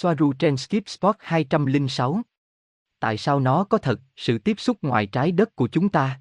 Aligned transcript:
Soaru 0.00 0.32
trên 0.32 0.56
Skip 0.56 0.88
Spot 0.88 1.16
206. 1.18 2.22
Tại 3.00 3.18
sao 3.18 3.40
nó 3.40 3.64
có 3.64 3.78
thật, 3.78 4.00
sự 4.16 4.38
tiếp 4.38 4.60
xúc 4.60 4.78
ngoài 4.82 5.06
trái 5.06 5.32
đất 5.32 5.56
của 5.56 5.68
chúng 5.68 5.88
ta? 5.88 6.20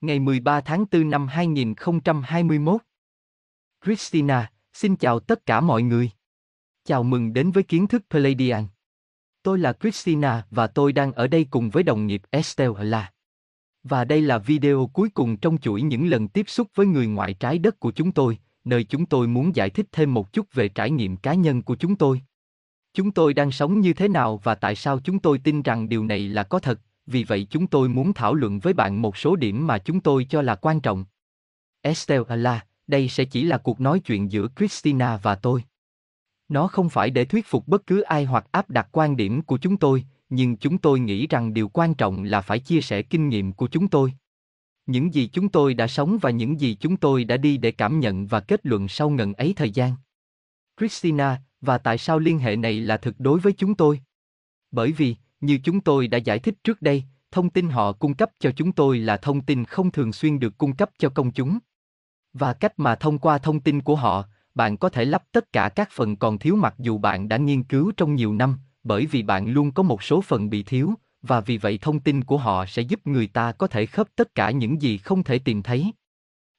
Ngày 0.00 0.18
13 0.18 0.60
tháng 0.60 0.84
4 0.92 1.10
năm 1.10 1.26
2021. 1.26 2.80
Christina, 3.84 4.52
xin 4.72 4.96
chào 4.96 5.20
tất 5.20 5.46
cả 5.46 5.60
mọi 5.60 5.82
người. 5.82 6.10
Chào 6.84 7.02
mừng 7.02 7.32
đến 7.32 7.50
với 7.50 7.62
kiến 7.62 7.86
thức 7.86 8.02
Palladian. 8.10 8.66
Tôi 9.42 9.58
là 9.58 9.72
Christina 9.72 10.46
và 10.50 10.66
tôi 10.66 10.92
đang 10.92 11.12
ở 11.12 11.26
đây 11.26 11.46
cùng 11.50 11.70
với 11.70 11.82
đồng 11.82 12.06
nghiệp 12.06 12.22
Estelle 12.30 12.84
là. 12.84 13.12
Và 13.82 14.04
đây 14.04 14.22
là 14.22 14.38
video 14.38 14.90
cuối 14.92 15.08
cùng 15.14 15.36
trong 15.36 15.58
chuỗi 15.58 15.82
những 15.82 16.06
lần 16.06 16.28
tiếp 16.28 16.48
xúc 16.48 16.68
với 16.74 16.86
người 16.86 17.06
ngoại 17.06 17.34
trái 17.34 17.58
đất 17.58 17.80
của 17.80 17.92
chúng 17.92 18.12
tôi, 18.12 18.38
nơi 18.64 18.84
chúng 18.84 19.06
tôi 19.06 19.26
muốn 19.26 19.56
giải 19.56 19.70
thích 19.70 19.86
thêm 19.92 20.14
một 20.14 20.32
chút 20.32 20.46
về 20.52 20.68
trải 20.68 20.90
nghiệm 20.90 21.16
cá 21.16 21.34
nhân 21.34 21.62
của 21.62 21.76
chúng 21.76 21.96
tôi. 21.96 22.22
Chúng 22.94 23.12
tôi 23.12 23.34
đang 23.34 23.50
sống 23.50 23.80
như 23.80 23.92
thế 23.92 24.08
nào 24.08 24.40
và 24.42 24.54
tại 24.54 24.74
sao 24.74 25.00
chúng 25.00 25.18
tôi 25.18 25.38
tin 25.38 25.62
rằng 25.62 25.88
điều 25.88 26.04
này 26.04 26.28
là 26.28 26.42
có 26.42 26.58
thật, 26.58 26.80
vì 27.06 27.24
vậy 27.24 27.46
chúng 27.50 27.66
tôi 27.66 27.88
muốn 27.88 28.12
thảo 28.12 28.34
luận 28.34 28.58
với 28.58 28.72
bạn 28.72 29.02
một 29.02 29.16
số 29.16 29.36
điểm 29.36 29.66
mà 29.66 29.78
chúng 29.78 30.00
tôi 30.00 30.26
cho 30.30 30.42
là 30.42 30.54
quan 30.54 30.80
trọng. 30.80 31.04
Estelle 31.80 32.60
đây 32.86 33.08
sẽ 33.08 33.24
chỉ 33.24 33.44
là 33.44 33.58
cuộc 33.58 33.80
nói 33.80 34.00
chuyện 34.00 34.32
giữa 34.32 34.48
Christina 34.56 35.16
và 35.16 35.34
tôi. 35.34 35.64
Nó 36.48 36.68
không 36.68 36.88
phải 36.88 37.10
để 37.10 37.24
thuyết 37.24 37.46
phục 37.46 37.68
bất 37.68 37.86
cứ 37.86 38.00
ai 38.00 38.24
hoặc 38.24 38.46
áp 38.52 38.70
đặt 38.70 38.88
quan 38.92 39.16
điểm 39.16 39.42
của 39.42 39.58
chúng 39.58 39.76
tôi, 39.76 40.04
nhưng 40.28 40.56
chúng 40.56 40.78
tôi 40.78 41.00
nghĩ 41.00 41.26
rằng 41.26 41.54
điều 41.54 41.68
quan 41.68 41.94
trọng 41.94 42.22
là 42.22 42.40
phải 42.40 42.58
chia 42.58 42.80
sẻ 42.80 43.02
kinh 43.02 43.28
nghiệm 43.28 43.52
của 43.52 43.66
chúng 43.66 43.88
tôi. 43.88 44.12
Những 44.86 45.14
gì 45.14 45.26
chúng 45.32 45.48
tôi 45.48 45.74
đã 45.74 45.86
sống 45.86 46.18
và 46.20 46.30
những 46.30 46.60
gì 46.60 46.76
chúng 46.80 46.96
tôi 46.96 47.24
đã 47.24 47.36
đi 47.36 47.56
để 47.56 47.70
cảm 47.70 48.00
nhận 48.00 48.26
và 48.26 48.40
kết 48.40 48.66
luận 48.66 48.88
sau 48.88 49.10
ngần 49.10 49.34
ấy 49.34 49.52
thời 49.56 49.70
gian. 49.70 49.94
Christina, 50.80 51.40
và 51.62 51.78
tại 51.78 51.98
sao 51.98 52.18
liên 52.18 52.38
hệ 52.38 52.56
này 52.56 52.80
là 52.80 52.96
thực 52.96 53.14
đối 53.20 53.40
với 53.40 53.52
chúng 53.52 53.74
tôi? 53.74 54.00
Bởi 54.70 54.92
vì, 54.92 55.16
như 55.40 55.58
chúng 55.64 55.80
tôi 55.80 56.08
đã 56.08 56.18
giải 56.18 56.38
thích 56.38 56.54
trước 56.64 56.82
đây, 56.82 57.04
thông 57.30 57.50
tin 57.50 57.68
họ 57.68 57.92
cung 57.92 58.14
cấp 58.14 58.30
cho 58.38 58.50
chúng 58.56 58.72
tôi 58.72 58.98
là 58.98 59.16
thông 59.16 59.40
tin 59.40 59.64
không 59.64 59.90
thường 59.90 60.12
xuyên 60.12 60.38
được 60.38 60.58
cung 60.58 60.76
cấp 60.76 60.90
cho 60.98 61.08
công 61.08 61.30
chúng. 61.32 61.58
Và 62.32 62.52
cách 62.52 62.78
mà 62.78 62.94
thông 62.94 63.18
qua 63.18 63.38
thông 63.38 63.60
tin 63.60 63.80
của 63.80 63.96
họ, 63.96 64.24
bạn 64.54 64.76
có 64.76 64.88
thể 64.88 65.04
lắp 65.04 65.22
tất 65.32 65.52
cả 65.52 65.68
các 65.68 65.88
phần 65.92 66.16
còn 66.16 66.38
thiếu 66.38 66.56
mặc 66.56 66.74
dù 66.78 66.98
bạn 66.98 67.28
đã 67.28 67.36
nghiên 67.36 67.62
cứu 67.62 67.92
trong 67.96 68.14
nhiều 68.14 68.34
năm, 68.34 68.58
bởi 68.84 69.06
vì 69.06 69.22
bạn 69.22 69.46
luôn 69.48 69.72
có 69.72 69.82
một 69.82 70.02
số 70.02 70.20
phần 70.20 70.50
bị 70.50 70.62
thiếu, 70.62 70.94
và 71.22 71.40
vì 71.40 71.58
vậy 71.58 71.78
thông 71.82 72.00
tin 72.00 72.24
của 72.24 72.38
họ 72.38 72.66
sẽ 72.66 72.82
giúp 72.82 73.06
người 73.06 73.26
ta 73.26 73.52
có 73.52 73.66
thể 73.66 73.86
khớp 73.86 74.08
tất 74.16 74.34
cả 74.34 74.50
những 74.50 74.82
gì 74.82 74.98
không 74.98 75.24
thể 75.24 75.38
tìm 75.38 75.62
thấy. 75.62 75.92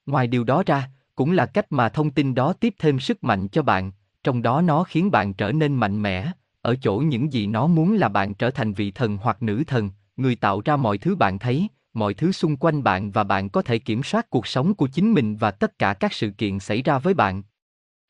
Ngoài 0.06 0.28
điều 0.28 0.44
đó 0.44 0.64
ra, 0.66 0.90
cũng 1.16 1.31
là 1.31 1.46
cách 1.46 1.72
mà 1.72 1.90
thông 1.90 2.12
tin 2.12 2.36
đó 2.36 2.54
tiếp 2.54 2.76
thêm 2.80 3.00
sức 3.00 3.24
mạnh 3.24 3.48
cho 3.48 3.62
bạn, 3.62 3.92
trong 4.24 4.42
đó 4.42 4.62
nó 4.62 4.84
khiến 4.84 5.12
bạn 5.12 5.34
trở 5.34 5.52
nên 5.52 5.76
mạnh 5.76 6.02
mẽ, 6.02 6.32
ở 6.62 6.76
chỗ 6.82 6.98
những 6.98 7.34
gì 7.34 7.48
nó 7.48 7.68
muốn 7.68 7.94
là 7.94 8.10
bạn 8.10 8.34
trở 8.34 8.52
thành 8.52 8.74
vị 8.74 8.92
thần 8.92 9.18
hoặc 9.18 9.44
nữ 9.44 9.64
thần, 9.68 9.90
người 10.18 10.36
tạo 10.36 10.62
ra 10.66 10.76
mọi 10.76 10.98
thứ 10.98 11.16
bạn 11.16 11.40
thấy, 11.40 11.68
mọi 11.94 12.14
thứ 12.14 12.32
xung 12.32 12.58
quanh 12.58 12.84
bạn 12.84 13.12
và 13.12 13.24
bạn 13.24 13.50
có 13.50 13.62
thể 13.62 13.80
kiểm 13.80 14.04
soát 14.04 14.30
cuộc 14.30 14.48
sống 14.48 14.74
của 14.74 14.88
chính 14.88 15.14
mình 15.14 15.36
và 15.36 15.52
tất 15.52 15.80
cả 15.80 15.94
các 15.94 16.14
sự 16.14 16.30
kiện 16.30 16.60
xảy 16.60 16.82
ra 16.82 17.00
với 17.00 17.14
bạn. 17.14 17.44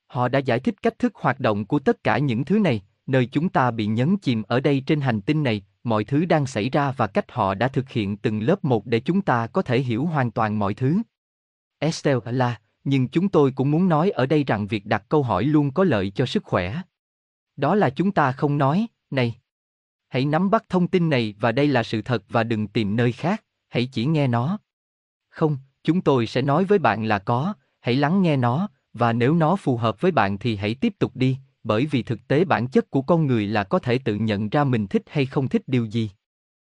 Họ 0.07 0.27
đã 0.27 0.39
giải 0.39 0.59
thích 0.59 0.75
cách 0.81 0.99
thức 0.99 1.15
hoạt 1.15 1.39
động 1.39 1.65
của 1.65 1.79
tất 1.79 2.03
cả 2.03 2.17
những 2.17 2.45
thứ 2.45 2.59
này, 2.59 2.81
nơi 3.07 3.25
chúng 3.25 3.49
ta 3.49 3.71
bị 3.71 3.85
nhấn 3.85 4.17
chìm 4.17 4.43
ở 4.47 4.59
đây 4.59 4.83
trên 4.85 5.01
hành 5.01 5.21
tinh 5.21 5.43
này, 5.43 5.61
mọi 5.83 6.03
thứ 6.03 6.25
đang 6.25 6.45
xảy 6.45 6.69
ra 6.69 6.91
và 6.91 7.07
cách 7.07 7.31
họ 7.31 7.53
đã 7.53 7.67
thực 7.67 7.89
hiện 7.89 8.17
từng 8.17 8.41
lớp 8.41 8.65
một 8.65 8.85
để 8.85 8.99
chúng 8.99 9.21
ta 9.21 9.47
có 9.47 9.61
thể 9.61 9.79
hiểu 9.79 10.05
hoàn 10.05 10.31
toàn 10.31 10.59
mọi 10.59 10.73
thứ. 10.73 11.01
Estelle 11.79 12.31
là, 12.31 12.59
nhưng 12.83 13.07
chúng 13.07 13.29
tôi 13.29 13.51
cũng 13.51 13.71
muốn 13.71 13.89
nói 13.89 14.09
ở 14.09 14.25
đây 14.25 14.43
rằng 14.43 14.67
việc 14.67 14.85
đặt 14.85 15.03
câu 15.09 15.23
hỏi 15.23 15.43
luôn 15.43 15.71
có 15.71 15.83
lợi 15.83 16.11
cho 16.15 16.25
sức 16.25 16.43
khỏe. 16.43 16.81
Đó 17.55 17.75
là 17.75 17.89
chúng 17.89 18.11
ta 18.11 18.31
không 18.31 18.57
nói, 18.57 18.87
này. 19.09 19.35
Hãy 20.09 20.25
nắm 20.25 20.49
bắt 20.49 20.63
thông 20.69 20.87
tin 20.87 21.09
này 21.09 21.35
và 21.39 21.51
đây 21.51 21.67
là 21.67 21.83
sự 21.83 22.01
thật 22.01 22.23
và 22.29 22.43
đừng 22.43 22.67
tìm 22.67 22.95
nơi 22.95 23.11
khác, 23.11 23.43
hãy 23.69 23.89
chỉ 23.91 24.05
nghe 24.05 24.27
nó. 24.27 24.59
Không, 25.29 25.57
chúng 25.83 26.01
tôi 26.01 26.27
sẽ 26.27 26.41
nói 26.41 26.65
với 26.65 26.79
bạn 26.79 27.03
là 27.03 27.19
có, 27.19 27.53
hãy 27.79 27.95
lắng 27.95 28.21
nghe 28.21 28.37
nó, 28.37 28.69
và 28.93 29.13
nếu 29.13 29.35
nó 29.35 29.55
phù 29.55 29.77
hợp 29.77 30.01
với 30.01 30.11
bạn 30.11 30.37
thì 30.37 30.55
hãy 30.55 30.75
tiếp 30.75 30.93
tục 30.99 31.11
đi, 31.15 31.37
bởi 31.63 31.85
vì 31.85 32.03
thực 32.03 32.27
tế 32.27 32.45
bản 32.45 32.67
chất 32.67 32.89
của 32.89 33.01
con 33.01 33.27
người 33.27 33.47
là 33.47 33.63
có 33.63 33.79
thể 33.79 33.97
tự 33.97 34.15
nhận 34.15 34.49
ra 34.49 34.63
mình 34.63 34.87
thích 34.87 35.03
hay 35.07 35.25
không 35.25 35.47
thích 35.47 35.61
điều 35.67 35.85
gì. 35.85 36.11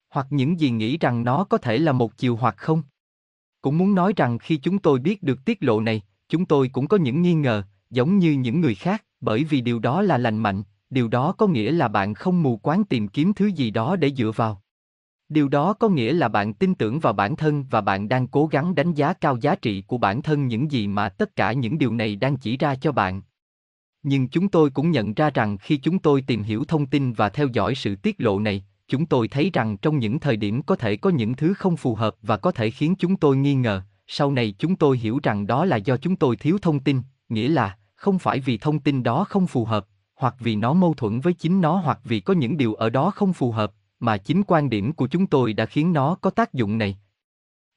Hoặc 0.10 0.28
những 0.30 0.60
gì 0.60 0.70
nghĩ 0.70 0.98
rằng 0.98 1.24
nó 1.24 1.44
có 1.44 1.58
thể 1.58 1.78
là 1.78 1.92
một 1.92 2.18
chiều 2.18 2.36
hoặc 2.36 2.58
không. 2.58 2.84
Cũng 3.62 3.78
muốn 3.78 3.96
nói 3.96 4.14
rằng 4.16 4.40
khi 4.40 4.58
chúng 4.58 4.80
tôi 4.80 5.00
biết 5.00 5.24
được 5.24 5.46
tiết 5.46 5.64
lộ 5.64 5.82
này, 5.82 6.02
chúng 6.30 6.46
tôi 6.46 6.70
cũng 6.70 6.88
có 6.88 6.98
những 6.98 7.22
nghi 7.22 7.34
ngờ, 7.34 7.64
giống 7.90 8.20
như 8.20 8.32
những 8.32 8.62
người 8.62 8.76
khác, 8.76 9.06
bởi 9.22 9.44
vì 9.44 9.62
điều 9.62 9.80
đó 9.80 10.02
là 10.02 10.18
lành 10.18 10.38
mạnh, 10.38 10.64
điều 10.90 11.08
đó 11.08 11.32
có 11.32 11.48
nghĩa 11.48 11.72
là 11.72 11.88
bạn 11.88 12.14
không 12.14 12.44
mù 12.44 12.58
quáng 12.58 12.84
tìm 12.84 13.08
kiếm 13.08 13.34
thứ 13.34 13.46
gì 13.46 13.72
đó 13.72 13.96
để 13.96 14.12
dựa 14.12 14.32
vào. 14.36 14.62
Điều 15.30 15.50
đó 15.50 15.74
có 15.74 15.90
nghĩa 15.90 16.14
là 16.14 16.28
bạn 16.28 16.54
tin 16.54 16.76
tưởng 16.76 17.00
vào 17.00 17.14
bản 17.14 17.36
thân 17.36 17.66
và 17.70 17.82
bạn 17.82 18.10
đang 18.10 18.28
cố 18.28 18.48
gắng 18.48 18.76
đánh 18.76 18.94
giá 18.94 19.14
cao 19.14 19.38
giá 19.42 19.56
trị 19.56 19.82
của 19.82 19.98
bản 19.98 20.22
thân 20.22 20.48
những 20.48 20.72
gì 20.72 20.88
mà 20.88 21.10
tất 21.10 21.36
cả 21.36 21.54
những 21.54 21.78
điều 21.78 21.94
này 21.94 22.16
đang 22.16 22.38
chỉ 22.38 22.58
ra 22.58 22.76
cho 22.76 22.92
bạn. 22.92 23.22
Nhưng 24.04 24.28
chúng 24.28 24.50
tôi 24.50 24.70
cũng 24.70 24.92
nhận 24.92 25.14
ra 25.14 25.30
rằng 25.30 25.58
khi 25.58 25.78
chúng 25.78 26.00
tôi 26.00 26.22
tìm 26.22 26.44
hiểu 26.44 26.64
thông 26.68 26.86
tin 26.86 27.14
và 27.14 27.30
theo 27.30 27.48
dõi 27.48 27.76
sự 27.76 27.96
tiết 27.96 28.16
lộ 28.18 28.40
này, 28.40 28.66
chúng 28.90 29.06
tôi 29.06 29.28
thấy 29.28 29.50
rằng 29.54 29.78
trong 29.78 30.00
những 30.00 30.20
thời 30.20 30.38
điểm 30.38 30.62
có 30.62 30.76
thể 30.76 30.96
có 30.96 31.10
những 31.10 31.36
thứ 31.36 31.54
không 31.54 31.78
phù 31.78 31.96
hợp 31.96 32.16
và 32.22 32.38
có 32.38 32.52
thể 32.52 32.70
khiến 32.70 32.96
chúng 32.96 33.18
tôi 33.18 33.38
nghi 33.38 33.56
ngờ, 33.56 33.82
sau 34.08 34.32
này 34.32 34.54
chúng 34.60 34.76
tôi 34.76 34.98
hiểu 34.98 35.20
rằng 35.24 35.48
đó 35.48 35.66
là 35.66 35.76
do 35.76 35.98
chúng 35.98 36.16
tôi 36.16 36.36
thiếu 36.36 36.58
thông 36.62 36.80
tin, 36.80 37.02
nghĩa 37.30 37.50
là 37.50 37.78
không 37.96 38.20
phải 38.20 38.40
vì 38.40 38.58
thông 38.58 38.80
tin 38.80 39.04
đó 39.04 39.24
không 39.24 39.48
phù 39.48 39.66
hợp, 39.66 39.88
hoặc 40.16 40.36
vì 40.40 40.56
nó 40.56 40.74
mâu 40.74 40.94
thuẫn 40.94 41.20
với 41.20 41.34
chính 41.34 41.62
nó 41.62 41.76
hoặc 41.76 42.00
vì 42.04 42.20
có 42.20 42.34
những 42.34 42.58
điều 42.58 42.74
ở 42.74 42.90
đó 42.90 43.12
không 43.12 43.34
phù 43.34 43.52
hợp, 43.52 43.74
mà 44.00 44.18
chính 44.18 44.44
quan 44.44 44.70
điểm 44.70 44.94
của 44.94 45.08
chúng 45.08 45.28
tôi 45.28 45.54
đã 45.54 45.66
khiến 45.66 45.94
nó 45.94 46.16
có 46.16 46.30
tác 46.30 46.54
dụng 46.54 46.78
này. 46.78 46.98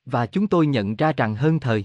Và 0.05 0.27
chúng 0.27 0.47
tôi 0.47 0.67
nhận 0.67 0.97
ra 0.97 1.13
rằng 1.13 1.35
hơn 1.35 1.61
thời 1.61 1.85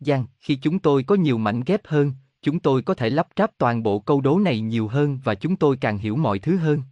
gian, 0.00 0.26
khi 0.40 0.56
chúng 0.56 0.78
tôi 0.78 1.02
có 1.02 1.14
nhiều 1.14 1.38
mảnh 1.38 1.62
ghép 1.66 1.86
hơn, 1.86 2.12
chúng 2.42 2.60
tôi 2.60 2.82
có 2.82 2.94
thể 2.94 3.10
lắp 3.10 3.28
ráp 3.36 3.50
toàn 3.58 3.82
bộ 3.82 3.98
câu 3.98 4.20
đố 4.20 4.38
này 4.38 4.60
nhiều 4.60 4.88
hơn 4.88 5.18
và 5.24 5.34
chúng 5.34 5.56
tôi 5.56 5.76
càng 5.76 5.98
hiểu 5.98 6.16
mọi 6.16 6.38
thứ 6.38 6.56
hơn. 6.56 6.82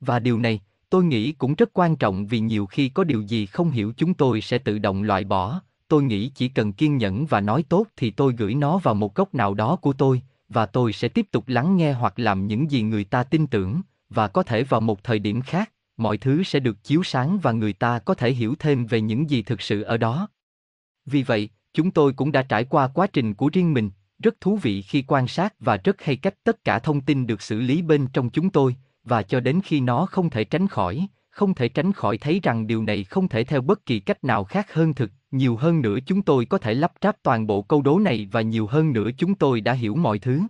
Và 0.00 0.18
điều 0.18 0.38
này, 0.38 0.60
tôi 0.94 1.04
nghĩ 1.04 1.32
cũng 1.32 1.54
rất 1.54 1.70
quan 1.72 1.96
trọng 1.96 2.26
vì 2.26 2.40
nhiều 2.40 2.66
khi 2.66 2.88
có 2.88 3.04
điều 3.04 3.22
gì 3.22 3.46
không 3.46 3.70
hiểu 3.70 3.92
chúng 3.96 4.14
tôi 4.14 4.40
sẽ 4.40 4.58
tự 4.58 4.78
động 4.78 5.02
loại 5.02 5.24
bỏ, 5.24 5.60
tôi 5.88 6.02
nghĩ 6.02 6.28
chỉ 6.34 6.48
cần 6.48 6.72
kiên 6.72 6.96
nhẫn 6.96 7.26
và 7.26 7.40
nói 7.40 7.64
tốt 7.68 7.86
thì 7.96 8.10
tôi 8.10 8.34
gửi 8.38 8.54
nó 8.54 8.78
vào 8.78 8.94
một 8.94 9.14
góc 9.14 9.34
nào 9.34 9.54
đó 9.54 9.76
của 9.76 9.92
tôi, 9.92 10.22
và 10.48 10.66
tôi 10.66 10.92
sẽ 10.92 11.08
tiếp 11.08 11.26
tục 11.30 11.44
lắng 11.46 11.76
nghe 11.76 11.92
hoặc 11.92 12.18
làm 12.18 12.46
những 12.46 12.70
gì 12.70 12.82
người 12.82 13.04
ta 13.04 13.22
tin 13.22 13.46
tưởng, 13.46 13.80
và 14.08 14.28
có 14.28 14.42
thể 14.42 14.62
vào 14.62 14.80
một 14.80 15.04
thời 15.04 15.18
điểm 15.18 15.42
khác, 15.42 15.72
mọi 15.96 16.18
thứ 16.18 16.42
sẽ 16.42 16.60
được 16.60 16.84
chiếu 16.84 17.02
sáng 17.02 17.38
và 17.38 17.52
người 17.52 17.72
ta 17.72 17.98
có 17.98 18.14
thể 18.14 18.32
hiểu 18.32 18.54
thêm 18.58 18.86
về 18.86 19.00
những 19.00 19.30
gì 19.30 19.42
thực 19.42 19.62
sự 19.62 19.82
ở 19.82 19.96
đó. 19.96 20.28
Vì 21.06 21.22
vậy, 21.22 21.48
chúng 21.72 21.90
tôi 21.90 22.12
cũng 22.12 22.32
đã 22.32 22.42
trải 22.42 22.64
qua 22.64 22.88
quá 22.88 23.06
trình 23.06 23.34
của 23.34 23.50
riêng 23.52 23.72
mình, 23.72 23.90
rất 24.18 24.40
thú 24.40 24.56
vị 24.56 24.82
khi 24.82 25.04
quan 25.06 25.28
sát 25.28 25.54
và 25.60 25.76
rất 25.76 26.02
hay 26.02 26.16
cách 26.16 26.34
tất 26.44 26.64
cả 26.64 26.78
thông 26.78 27.00
tin 27.00 27.26
được 27.26 27.42
xử 27.42 27.60
lý 27.60 27.82
bên 27.82 28.06
trong 28.12 28.30
chúng 28.30 28.50
tôi, 28.50 28.76
và 29.04 29.22
cho 29.22 29.40
đến 29.40 29.60
khi 29.64 29.80
nó 29.80 30.06
không 30.06 30.30
thể 30.30 30.44
tránh 30.44 30.68
khỏi, 30.68 31.06
không 31.30 31.54
thể 31.54 31.68
tránh 31.68 31.92
khỏi 31.92 32.18
thấy 32.18 32.40
rằng 32.42 32.66
điều 32.66 32.82
này 32.82 33.04
không 33.04 33.28
thể 33.28 33.44
theo 33.44 33.60
bất 33.60 33.86
kỳ 33.86 34.00
cách 34.00 34.24
nào 34.24 34.44
khác 34.44 34.74
hơn 34.74 34.94
thực, 34.94 35.10
nhiều 35.30 35.56
hơn 35.56 35.82
nữa 35.82 35.96
chúng 36.06 36.22
tôi 36.22 36.44
có 36.44 36.58
thể 36.58 36.74
lắp 36.74 36.92
ráp 37.02 37.16
toàn 37.22 37.46
bộ 37.46 37.62
câu 37.62 37.82
đố 37.82 37.98
này 37.98 38.28
và 38.32 38.40
nhiều 38.40 38.66
hơn 38.66 38.92
nữa 38.92 39.10
chúng 39.18 39.34
tôi 39.34 39.60
đã 39.60 39.72
hiểu 39.72 39.94
mọi 39.94 40.18
thứ. 40.18 40.40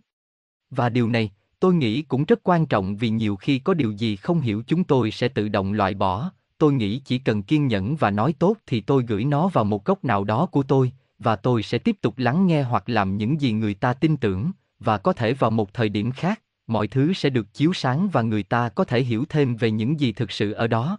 Và 0.71 0.89
điều 0.89 1.09
này, 1.09 1.31
tôi 1.61 1.75
nghĩ 1.75 2.03
cũng 2.03 2.25
rất 2.25 2.41
quan 2.43 2.67
trọng 2.67 2.97
vì 2.97 3.11
nhiều 3.11 3.37
khi 3.37 3.59
có 3.59 3.75
điều 3.75 3.91
gì 3.91 4.17
không 4.17 4.41
hiểu 4.41 4.63
chúng 4.67 4.85
tôi 4.85 5.11
sẽ 5.11 5.29
tự 5.29 5.49
động 5.49 5.73
loại 5.73 5.95
bỏ, 5.95 6.31
tôi 6.59 6.73
nghĩ 6.73 6.99
chỉ 7.05 7.19
cần 7.19 7.43
kiên 7.43 7.67
nhẫn 7.67 7.97
và 7.97 8.11
nói 8.11 8.35
tốt 8.39 8.57
thì 8.67 8.81
tôi 8.81 9.05
gửi 9.09 9.25
nó 9.25 9.49
vào 9.49 9.65
một 9.65 9.85
góc 9.85 10.05
nào 10.05 10.25
đó 10.25 10.47
của 10.47 10.63
tôi, 10.63 10.93
và 11.19 11.37
tôi 11.37 11.63
sẽ 11.63 11.79
tiếp 11.79 11.97
tục 12.01 12.15
lắng 12.19 12.47
nghe 12.47 12.63
hoặc 12.63 12.89
làm 12.89 13.17
những 13.17 13.41
gì 13.41 13.53
người 13.53 13.75
ta 13.75 13.93
tin 13.95 14.17
tưởng, 14.17 14.51
và 14.79 14.99
có 14.99 15.13
thể 15.13 15.33
vào 15.33 15.51
một 15.51 15.75
thời 15.75 15.89
điểm 15.89 16.13
khác, 16.13 16.41
mọi 16.67 16.89
thứ 16.89 17.13
sẽ 17.13 17.31
được 17.31 17.55
chiếu 17.55 17.73
sáng 17.73 18.09
và 18.09 18.23
người 18.23 18.43
ta 18.43 18.69
có 18.69 18.85
thể 18.85 19.03
hiểu 19.03 19.25
thêm 19.29 19.57
về 19.57 19.71
những 19.71 20.01
gì 20.01 20.13
thực 20.13 20.33
sự 20.33 20.53
ở 20.53 20.67
đó. 20.67 20.99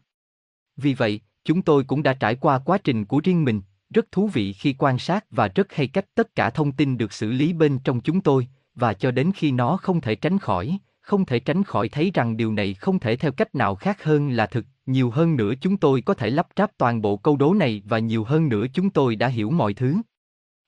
Vì 0.77 0.93
vậy, 0.93 1.21
chúng 1.43 1.61
tôi 1.61 1.83
cũng 1.83 2.03
đã 2.03 2.13
trải 2.13 2.35
qua 2.35 2.59
quá 2.59 2.77
trình 2.77 3.05
của 3.05 3.21
riêng 3.23 3.43
mình, 3.43 3.61
rất 3.89 4.11
thú 4.11 4.27
vị 4.27 4.53
khi 4.53 4.75
quan 4.77 4.99
sát 4.99 5.25
và 5.31 5.47
rất 5.47 5.73
hay 5.73 5.87
cách 5.87 6.05
tất 6.15 6.35
cả 6.35 6.49
thông 6.49 6.71
tin 6.71 6.97
được 6.97 7.13
xử 7.13 7.31
lý 7.31 7.53
bên 7.53 7.79
trong 7.79 8.01
chúng 8.01 8.21
tôi, 8.21 8.47
và 8.75 8.93
cho 8.93 9.11
đến 9.11 9.31
khi 9.35 9.51
nó 9.51 9.77
không 9.77 10.01
thể 10.01 10.15
tránh 10.15 10.39
khỏi, 10.39 10.77
không 11.01 11.25
thể 11.25 11.39
tránh 11.39 11.63
khỏi 11.63 11.89
thấy 11.89 12.11
rằng 12.13 12.37
điều 12.37 12.53
này 12.53 12.73
không 12.73 12.99
thể 12.99 13.15
theo 13.15 13.31
cách 13.31 13.55
nào 13.55 13.75
khác 13.75 14.03
hơn 14.03 14.29
là 14.29 14.45
thực, 14.45 14.65
nhiều 14.85 15.09
hơn 15.09 15.35
nữa 15.35 15.53
chúng 15.61 15.77
tôi 15.77 16.01
có 16.01 16.13
thể 16.13 16.29
lắp 16.29 16.47
ráp 16.57 16.71
toàn 16.77 17.01
bộ 17.01 17.17
câu 17.17 17.37
đố 17.37 17.53
này 17.53 17.81
và 17.85 17.99
nhiều 17.99 18.23
hơn 18.23 18.49
nữa 18.49 18.65
chúng 18.73 18.89
tôi 18.89 19.15
đã 19.15 19.27
hiểu 19.27 19.51
mọi 19.51 19.73
thứ. 19.73 19.95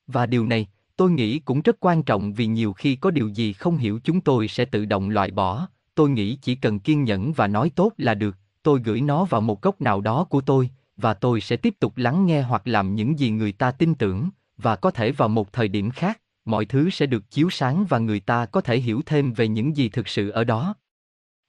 Và 0.07 0.25
điều 0.25 0.45
này, 0.45 0.67
tôi 0.97 1.11
nghĩ 1.11 1.39
cũng 1.39 1.61
rất 1.61 1.77
quan 1.79 2.03
trọng 2.03 2.33
vì 2.33 2.45
nhiều 2.47 2.73
khi 2.73 2.95
có 2.95 3.11
điều 3.11 3.27
gì 3.27 3.53
không 3.53 3.77
hiểu 3.77 3.99
chúng 4.03 4.21
tôi 4.21 4.47
sẽ 4.47 4.65
tự 4.65 4.85
động 4.85 5.09
loại 5.09 5.31
bỏ, 5.31 5.67
tôi 5.95 6.09
nghĩ 6.09 6.37
chỉ 6.41 6.55
cần 6.55 6.79
kiên 6.79 7.03
nhẫn 7.03 7.33
và 7.33 7.47
nói 7.47 7.71
tốt 7.75 7.91
là 7.97 8.13
được, 8.13 8.37
tôi 8.63 8.81
gửi 8.83 9.01
nó 9.01 9.25
vào 9.25 9.41
một 9.41 9.61
góc 9.61 9.81
nào 9.81 10.01
đó 10.01 10.23
của 10.23 10.41
tôi, 10.41 10.69
và 10.97 11.13
tôi 11.13 11.41
sẽ 11.41 11.55
tiếp 11.55 11.73
tục 11.79 11.97
lắng 11.97 12.25
nghe 12.25 12.41
hoặc 12.41 12.67
làm 12.67 12.95
những 12.95 13.19
gì 13.19 13.29
người 13.29 13.51
ta 13.51 13.71
tin 13.71 13.95
tưởng, 13.95 14.29
và 14.57 14.75
có 14.75 14.91
thể 14.91 15.11
vào 15.11 15.29
một 15.29 15.53
thời 15.53 15.67
điểm 15.67 15.91
khác, 15.91 16.21
mọi 16.45 16.65
thứ 16.65 16.89
sẽ 16.89 17.05
được 17.05 17.31
chiếu 17.31 17.49
sáng 17.49 17.85
và 17.85 17.99
người 17.99 18.19
ta 18.19 18.45
có 18.45 18.61
thể 18.61 18.79
hiểu 18.79 19.01
thêm 19.05 19.33
về 19.33 19.47
những 19.47 19.77
gì 19.77 19.89
thực 19.89 20.07
sự 20.07 20.29
ở 20.29 20.43
đó. 20.43 20.75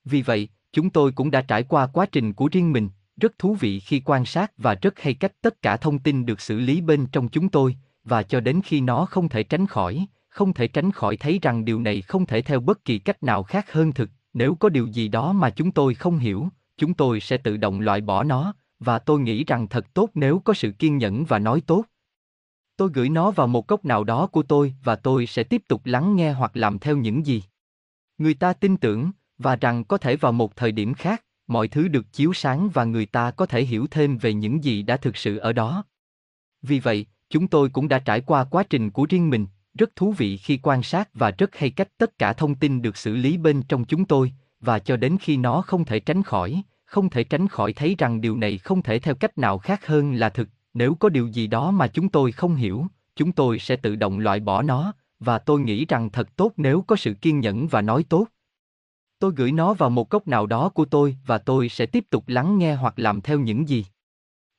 Vì 0.05 0.23
vậy, 0.23 0.49
chúng 0.73 0.91
tôi 0.91 1.13
cũng 1.13 1.31
đã 1.31 1.43
trải 1.43 1.63
qua 1.63 1.87
quá 1.87 2.07
trình 2.07 2.33
của 2.33 2.49
riêng 2.53 2.73
mình, 2.73 2.89
rất 3.17 3.39
thú 3.39 3.55
vị 3.55 3.81
khi 3.81 4.03
quan 4.05 4.25
sát 4.25 4.53
và 4.59 4.75
rất 4.75 5.01
hay 5.01 5.15
cách 5.15 5.33
tất 5.41 5.63
cả 5.63 5.77
thông 5.77 5.99
tin 5.99 6.27
được 6.27 6.41
xử 6.41 6.59
lý 6.59 6.81
bên 6.81 7.07
trong 7.07 7.29
chúng 7.29 7.49
tôi, 7.49 7.77
và 8.05 8.23
cho 8.23 8.41
đến 8.41 8.61
khi 8.65 8.81
nó 8.81 9.05
không 9.05 9.29
thể 9.29 9.43
tránh 9.43 9.67
khỏi, 9.67 10.07
không 10.29 10.53
thể 10.53 10.69
tránh 10.69 10.93
khỏi 10.93 11.17
thấy 11.17 11.39
rằng 11.43 11.65
điều 11.65 11.81
này 11.81 12.03
không 12.03 12.27
thể 12.27 12.43
theo 12.43 12.61
bất 12.61 12.85
kỳ 12.85 12.99
cách 12.99 13.23
nào 13.23 13.43
khác 13.43 13.73
hơn 13.73 13.93
thực, 13.93 14.11
nếu 14.33 14.55
có 14.55 14.69
điều 14.69 14.87
gì 14.87 15.09
đó 15.09 15.33
mà 15.33 15.51
chúng 15.51 15.71
tôi 15.71 15.95
không 15.95 16.19
hiểu, 16.19 16.49
chúng 16.77 16.95
tôi 16.95 17.21
sẽ 17.21 17.37
tự 17.37 17.57
động 17.57 17.81
loại 17.81 18.01
bỏ 18.01 18.25
nó, 18.25 18.55
và 18.81 18.99
tôi 18.99 19.21
nghĩ 19.21 19.45
rằng 19.45 19.69
thật 19.69 19.95
tốt 19.95 20.11
nếu 20.15 20.39
có 20.39 20.55
sự 20.55 20.71
kiên 20.71 20.99
nhẫn 20.99 21.25
và 21.25 21.39
nói 21.39 21.63
tốt. 21.67 21.85
Tôi 22.77 22.91
gửi 22.95 23.09
nó 23.09 23.31
vào 23.31 23.47
một 23.47 23.67
cốc 23.67 23.85
nào 23.85 24.05
đó 24.05 24.27
của 24.27 24.43
tôi 24.43 24.75
và 24.85 24.97
tôi 24.97 25.27
sẽ 25.27 25.43
tiếp 25.43 25.63
tục 25.69 25.81
lắng 25.85 26.17
nghe 26.17 26.33
hoặc 26.33 26.57
làm 26.57 26.79
theo 26.79 26.97
những 26.97 27.27
gì. 27.27 27.43
Người 28.19 28.35
ta 28.35 28.53
tin 28.53 28.77
tưởng, 28.77 29.11
và 29.39 29.57
rằng 29.57 29.85
có 29.85 29.99
thể 29.99 30.17
vào 30.17 30.33
một 30.33 30.57
thời 30.57 30.73
điểm 30.73 30.95
khác, 30.95 31.25
mọi 31.47 31.69
thứ 31.69 31.89
được 31.89 32.13
chiếu 32.13 32.33
sáng 32.33 32.69
và 32.69 32.85
người 32.85 33.07
ta 33.07 33.31
có 33.31 33.47
thể 33.47 33.65
hiểu 33.65 33.87
thêm 33.91 34.19
về 34.19 34.35
những 34.35 34.65
gì 34.65 34.83
đã 34.83 34.97
thực 34.97 35.17
sự 35.17 35.37
ở 35.37 35.53
đó. 35.53 35.85
Vì 36.63 36.81
vậy, 36.81 37.07
chúng 37.31 37.49
tôi 37.49 37.69
cũng 37.69 37.89
đã 37.89 37.99
trải 37.99 38.21
qua 38.21 38.45
quá 38.45 38.63
trình 38.71 38.91
của 38.91 39.07
riêng 39.09 39.31
mình, 39.31 39.47
rất 39.75 39.97
thú 39.97 40.13
vị 40.13 40.37
khi 40.37 40.59
quan 40.63 40.83
sát 40.83 41.09
và 41.15 41.31
rất 41.31 41.57
hay 41.57 41.71
cách 41.71 41.89
tất 41.99 42.19
cả 42.19 42.33
thông 42.33 42.55
tin 42.55 42.83
được 42.83 42.97
xử 42.97 43.17
lý 43.17 43.37
bên 43.37 43.63
trong 43.63 43.85
chúng 43.85 44.05
tôi, 44.05 44.33
và 44.61 44.79
cho 44.79 44.97
đến 44.97 45.17
khi 45.21 45.37
nó 45.37 45.63
không 45.63 45.85
thể 45.85 46.01
tránh 46.01 46.23
khỏi, 46.23 46.63
không 46.85 47.11
thể 47.11 47.25
tránh 47.25 47.49
khỏi 47.49 47.73
thấy 47.73 47.95
rằng 47.99 48.21
điều 48.21 48.37
này 48.37 48.59
không 48.59 48.83
thể 48.83 48.99
theo 48.99 49.15
cách 49.15 49.39
nào 49.39 49.59
khác 49.59 49.87
hơn 49.87 50.15
là 50.15 50.29
thực, 50.29 50.49
nếu 50.75 50.95
có 50.95 51.09
điều 51.09 51.27
gì 51.27 51.47
đó 51.47 51.71
mà 51.71 51.89
chúng 51.89 52.09
tôi 52.09 52.33
không 52.33 52.55
hiểu, 52.55 52.87
chúng 53.17 53.33
tôi 53.33 53.59
sẽ 53.59 53.77
tự 53.77 53.97
động 53.97 54.19
loại 54.19 54.41
bỏ 54.41 54.63
nó, 54.63 54.93
và 55.21 55.39
tôi 55.39 55.61
nghĩ 55.61 55.85
rằng 55.85 56.11
thật 56.11 56.37
tốt 56.37 56.53
nếu 56.57 56.83
có 56.83 56.97
sự 56.97 57.15
kiên 57.15 57.41
nhẫn 57.41 57.69
và 57.69 57.83
nói 57.83 58.05
tốt. 58.09 58.27
Tôi 59.19 59.33
gửi 59.37 59.53
nó 59.53 59.75
vào 59.75 59.91
một 59.91 60.09
cốc 60.09 60.29
nào 60.29 60.47
đó 60.47 60.69
của 60.69 60.85
tôi 60.85 61.17
và 61.27 61.39
tôi 61.39 61.69
sẽ 61.69 61.87
tiếp 61.87 62.05
tục 62.11 62.25
lắng 62.27 62.59
nghe 62.59 62.75
hoặc 62.75 62.99
làm 62.99 63.21
theo 63.21 63.39
những 63.41 63.69
gì. 63.69 63.87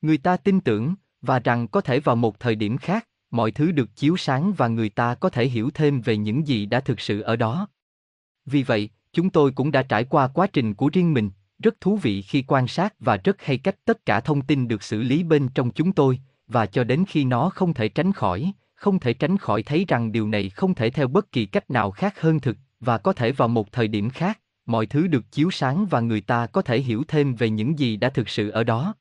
Người 0.02 0.18
ta 0.18 0.38
tin 0.38 0.62
tưởng, 0.62 0.96
và 1.22 1.40
rằng 1.40 1.68
có 1.68 1.82
thể 1.82 2.00
vào 2.00 2.16
một 2.16 2.40
thời 2.40 2.56
điểm 2.56 2.78
khác, 2.78 3.08
mọi 3.32 3.52
thứ 3.52 3.72
được 3.72 3.96
chiếu 3.96 4.18
sáng 4.18 4.54
và 4.54 4.68
người 4.68 4.90
ta 4.90 5.16
có 5.16 5.30
thể 5.30 5.48
hiểu 5.48 5.70
thêm 5.74 6.02
về 6.02 6.18
những 6.18 6.48
gì 6.48 6.66
đã 6.66 6.80
thực 6.80 7.00
sự 7.00 7.22
ở 7.22 7.36
đó. 7.36 7.68
Vì 8.46 8.64
vậy, 8.64 8.90
chúng 9.14 9.30
tôi 9.30 9.52
cũng 9.52 9.72
đã 9.72 9.84
trải 9.84 10.04
qua 10.04 10.28
quá 10.28 10.48
trình 10.48 10.74
của 10.74 10.90
riêng 10.94 11.14
mình, 11.14 11.30
rất 11.60 11.82
thú 11.82 11.98
vị 11.98 12.22
khi 12.22 12.44
quan 12.48 12.68
sát 12.68 12.94
và 13.00 13.18
rất 13.18 13.42
hay 13.42 13.58
cách 13.58 13.76
tất 13.86 14.06
cả 14.06 14.20
thông 14.20 14.42
tin 14.42 14.68
được 14.68 14.84
xử 14.84 15.02
lý 15.02 15.24
bên 15.24 15.48
trong 15.48 15.72
chúng 15.72 15.92
tôi, 15.92 16.20
và 16.48 16.66
cho 16.66 16.84
đến 16.84 17.04
khi 17.08 17.24
nó 17.24 17.50
không 17.50 17.74
thể 17.74 17.90
tránh 17.90 18.12
khỏi, 18.12 18.52
không 18.76 19.00
thể 19.00 19.14
tránh 19.14 19.38
khỏi 19.38 19.64
thấy 19.64 19.86
rằng 19.88 20.12
điều 20.12 20.28
này 20.28 20.50
không 20.50 20.76
thể 20.76 20.90
theo 20.90 21.08
bất 21.08 21.32
kỳ 21.32 21.46
cách 21.46 21.70
nào 21.70 21.92
khác 21.92 22.22
hơn 22.22 22.40
thực, 22.40 22.58
và 22.80 22.98
có 22.98 23.14
thể 23.14 23.32
vào 23.32 23.48
một 23.48 23.72
thời 23.72 23.88
điểm 23.88 24.10
khác, 24.10 24.40
mọi 24.66 24.86
thứ 24.86 25.08
được 25.08 25.32
chiếu 25.32 25.52
sáng 25.52 25.86
và 25.86 26.00
người 26.00 26.22
ta 26.22 26.48
có 26.48 26.62
thể 26.62 26.80
hiểu 26.80 27.04
thêm 27.08 27.36
về 27.36 27.50
những 27.50 27.80
gì 27.80 27.98
đã 27.98 28.10
thực 28.10 28.30
sự 28.30 28.50
ở 28.50 28.64
đó. 28.64 28.96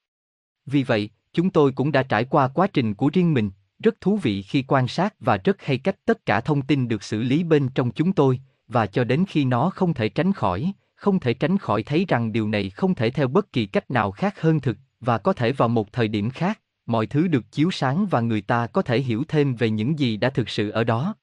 Vì 0.66 0.82
vậy, 0.82 1.10
chúng 1.38 1.50
tôi 1.50 1.72
cũng 1.72 1.92
đã 1.92 2.02
trải 2.02 2.24
qua 2.24 2.48
quá 2.48 2.66
trình 2.66 2.94
của 2.94 3.10
riêng 3.12 3.34
mình, 3.34 3.50
rất 3.78 4.00
thú 4.00 4.16
vị 4.16 4.42
khi 4.42 4.64
quan 4.68 4.88
sát 4.88 5.14
và 5.20 5.36
rất 5.36 5.62
hay 5.62 5.78
cách 5.78 5.96
tất 6.04 6.26
cả 6.26 6.40
thông 6.40 6.62
tin 6.62 6.88
được 6.88 7.02
xử 7.02 7.22
lý 7.22 7.44
bên 7.44 7.68
trong 7.68 7.90
chúng 7.90 8.12
tôi, 8.12 8.40
và 8.68 8.86
cho 8.86 9.04
đến 9.04 9.24
khi 9.28 9.44
nó 9.44 9.70
không 9.70 9.94
thể 9.94 10.08
tránh 10.08 10.32
khỏi, 10.32 10.72
không 10.94 11.20
thể 11.20 11.34
tránh 11.34 11.58
khỏi 11.58 11.82
thấy 11.82 12.04
rằng 12.08 12.32
điều 12.32 12.48
này 12.48 12.70
không 12.70 12.94
thể 12.94 13.10
theo 13.10 13.28
bất 13.28 13.52
kỳ 13.52 13.66
cách 13.66 13.90
nào 13.90 14.10
khác 14.10 14.40
hơn 14.40 14.60
thực, 14.60 14.76
và 15.00 15.18
có 15.18 15.32
thể 15.32 15.52
vào 15.52 15.68
một 15.68 15.92
thời 15.92 16.08
điểm 16.08 16.30
khác, 16.30 16.60
mọi 16.86 17.06
thứ 17.06 17.28
được 17.28 17.52
chiếu 17.52 17.70
sáng 17.70 18.06
và 18.06 18.20
người 18.20 18.40
ta 18.40 18.66
có 18.66 18.82
thể 18.82 19.00
hiểu 19.00 19.24
thêm 19.28 19.54
về 19.54 19.70
những 19.70 19.98
gì 19.98 20.16
đã 20.16 20.30
thực 20.30 20.48
sự 20.48 20.70
ở 20.70 20.84
đó. 20.84 21.14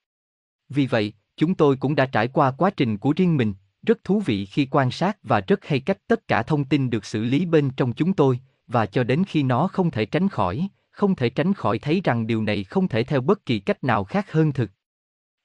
Vì 0.70 0.88
vậy, 0.88 1.14
chúng 1.38 1.56
tôi 1.56 1.76
cũng 1.76 1.96
đã 1.96 2.06
trải 2.06 2.28
qua 2.28 2.52
quá 2.52 2.70
trình 2.78 2.98
của 2.98 3.14
riêng 3.16 3.38
mình, 3.38 3.54
rất 3.86 4.04
thú 4.04 4.20
vị 4.20 4.46
khi 4.46 4.68
quan 4.72 4.92
sát 4.92 5.18
và 5.24 5.42
rất 5.42 5.66
hay 5.66 5.80
cách 5.80 5.98
tất 6.08 6.28
cả 6.28 6.44
thông 6.44 6.66
tin 6.66 6.90
được 6.90 7.06
xử 7.06 7.24
lý 7.24 7.46
bên 7.46 7.70
trong 7.70 7.94
chúng 7.94 8.14
tôi, 8.14 8.40
và 8.68 8.86
cho 8.86 9.04
đến 9.04 9.24
khi 9.28 9.44
nó 9.44 9.68
không 9.68 9.92
thể 9.92 10.06
tránh 10.06 10.30
khỏi, 10.30 10.68
không 10.92 11.16
thể 11.16 11.30
tránh 11.30 11.54
khỏi 11.54 11.80
thấy 11.80 12.02
rằng 12.04 12.28
điều 12.28 12.44
này 12.44 12.64
không 12.64 12.88
thể 12.88 13.04
theo 13.04 13.22
bất 13.22 13.46
kỳ 13.46 13.60
cách 13.60 13.84
nào 13.84 14.04
khác 14.04 14.32
hơn 14.32 14.52
thực. 14.52 14.72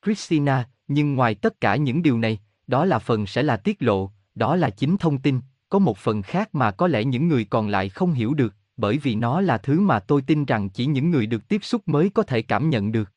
Christina, 0.05 0.69
nhưng 0.89 1.15
ngoài 1.15 1.35
tất 1.35 1.61
cả 1.61 1.77
những 1.77 2.03
điều 2.03 2.19
này, 2.19 2.39
đó 2.67 2.85
là 2.85 2.99
phần 2.99 3.27
sẽ 3.27 3.43
là 3.43 3.57
tiết 3.57 3.83
lộ, 3.83 4.11
đó 4.35 4.57
là 4.57 4.71
chính 4.71 4.97
thông 4.97 5.19
tin, 5.19 5.41
có 5.69 5.79
một 5.79 5.99
phần 5.99 6.23
khác 6.23 6.55
mà 6.55 6.71
có 6.71 6.87
lẽ 6.87 7.05
những 7.05 7.29
người 7.29 7.45
còn 7.45 7.69
lại 7.69 7.89
không 7.89 8.13
hiểu 8.13 8.35
được, 8.35 8.55
bởi 8.77 8.99
vì 8.99 9.15
nó 9.15 9.41
là 9.41 9.59
thứ 9.59 9.81
mà 9.81 10.01
tôi 10.01 10.23
tin 10.23 10.45
rằng 10.45 10.69
chỉ 10.69 10.87
những 10.87 11.11
người 11.11 11.27
được 11.27 11.49
tiếp 11.49 11.65
xúc 11.65 11.89
mới 11.89 12.11
có 12.11 12.23
thể 12.23 12.43
cảm 12.43 12.71
nhận 12.71 12.93
được. 12.93 13.13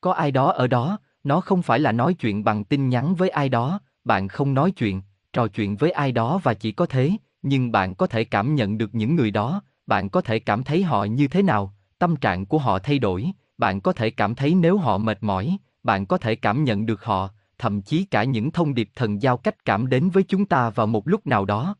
Có 0.00 0.12
ai 0.12 0.30
đó 0.30 0.52
ở 0.52 0.66
đó, 0.66 0.98
nó 1.24 1.40
không 1.40 1.62
phải 1.62 1.78
là 1.80 1.92
nói 1.92 2.14
chuyện 2.14 2.44
bằng 2.44 2.64
tin 2.64 2.88
nhắn 2.88 3.14
với 3.14 3.28
ai 3.28 3.48
đó, 3.48 3.80
bạn 4.04 4.28
không 4.28 4.54
nói 4.54 4.70
chuyện, 4.70 5.02
trò 5.32 5.46
chuyện 5.48 5.76
với 5.76 5.90
ai 5.90 6.12
đó 6.12 6.40
và 6.42 6.54
chỉ 6.54 6.72
có 6.72 6.86
thế, 6.86 7.10
nhưng 7.42 7.72
bạn 7.72 7.94
có 7.94 8.06
thể 8.06 8.24
cảm 8.24 8.54
nhận 8.54 8.78
được 8.78 8.94
những 8.94 9.16
người 9.16 9.30
đó, 9.30 9.62
bạn 9.86 10.08
có 10.08 10.20
thể 10.20 10.38
cảm 10.38 10.62
thấy 10.62 10.82
họ 10.82 11.04
như 11.04 11.28
thế 11.28 11.42
nào, 11.42 11.74
tâm 11.98 12.16
trạng 12.16 12.46
của 12.46 12.58
họ 12.58 12.78
thay 12.78 12.98
đổi, 12.98 13.26
bạn 13.58 13.80
có 13.80 13.92
thể 13.92 14.10
cảm 14.10 14.34
thấy 14.34 14.54
nếu 14.54 14.78
họ 14.78 14.98
mệt 14.98 15.18
mỏi, 15.20 15.56
bạn 15.82 16.06
có 16.06 16.18
thể 16.18 16.34
cảm 16.34 16.64
nhận 16.64 16.86
được 16.86 17.04
họ, 17.04 17.28
thậm 17.58 17.82
chí 17.82 18.04
cả 18.04 18.24
những 18.24 18.50
thông 18.50 18.74
điệp 18.74 18.90
thần 18.94 19.22
giao 19.22 19.36
cách 19.36 19.64
cảm 19.64 19.88
đến 19.88 20.10
với 20.10 20.22
chúng 20.22 20.46
ta 20.46 20.70
vào 20.70 20.86
một 20.86 21.08
lúc 21.08 21.26
nào 21.26 21.44
đó. 21.44 21.76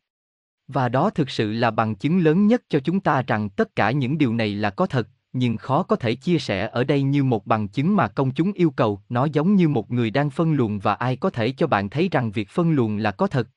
Và 0.69 0.89
đó 0.89 1.11
thực 1.11 1.31
sự 1.31 1.53
là 1.53 1.71
bằng 1.71 1.95
chứng 1.95 2.19
lớn 2.19 2.47
nhất 2.47 2.63
cho 2.69 2.81
chúng 2.81 3.01
ta 3.01 3.23
rằng 3.23 3.49
tất 3.49 3.77
cả 3.77 3.91
những 3.91 4.19
điều 4.19 4.35
này 4.35 4.55
là 4.55 4.71
có 4.71 4.87
thật, 4.87 5.09
nhưng 5.33 5.57
khó 5.57 5.83
có 5.83 5.97
thể 5.97 6.15
chia 6.15 6.39
sẻ 6.39 6.69
ở 6.73 6.85
đây 6.85 7.03
như 7.03 7.25
một 7.25 7.47
bằng 7.47 7.69
chứng 7.69 7.97
mà 7.97 8.09
công 8.09 8.31
chúng 8.31 8.53
yêu 8.53 8.71
cầu, 8.71 9.01
nó 9.09 9.25
giống 9.25 9.55
như 9.55 9.69
một 9.69 9.91
người 9.91 10.11
đang 10.11 10.31
phân 10.31 10.53
luồng 10.53 10.79
và 10.79 10.95
ai 10.95 11.17
có 11.17 11.31
thể 11.31 11.53
cho 11.53 11.67
bạn 11.67 11.91
thấy 11.91 12.09
rằng 12.13 12.31
việc 12.31 12.49
phân 12.49 12.73
luồng 12.73 12.97
là 12.97 13.11
có 13.11 13.27
thật. 13.27 13.49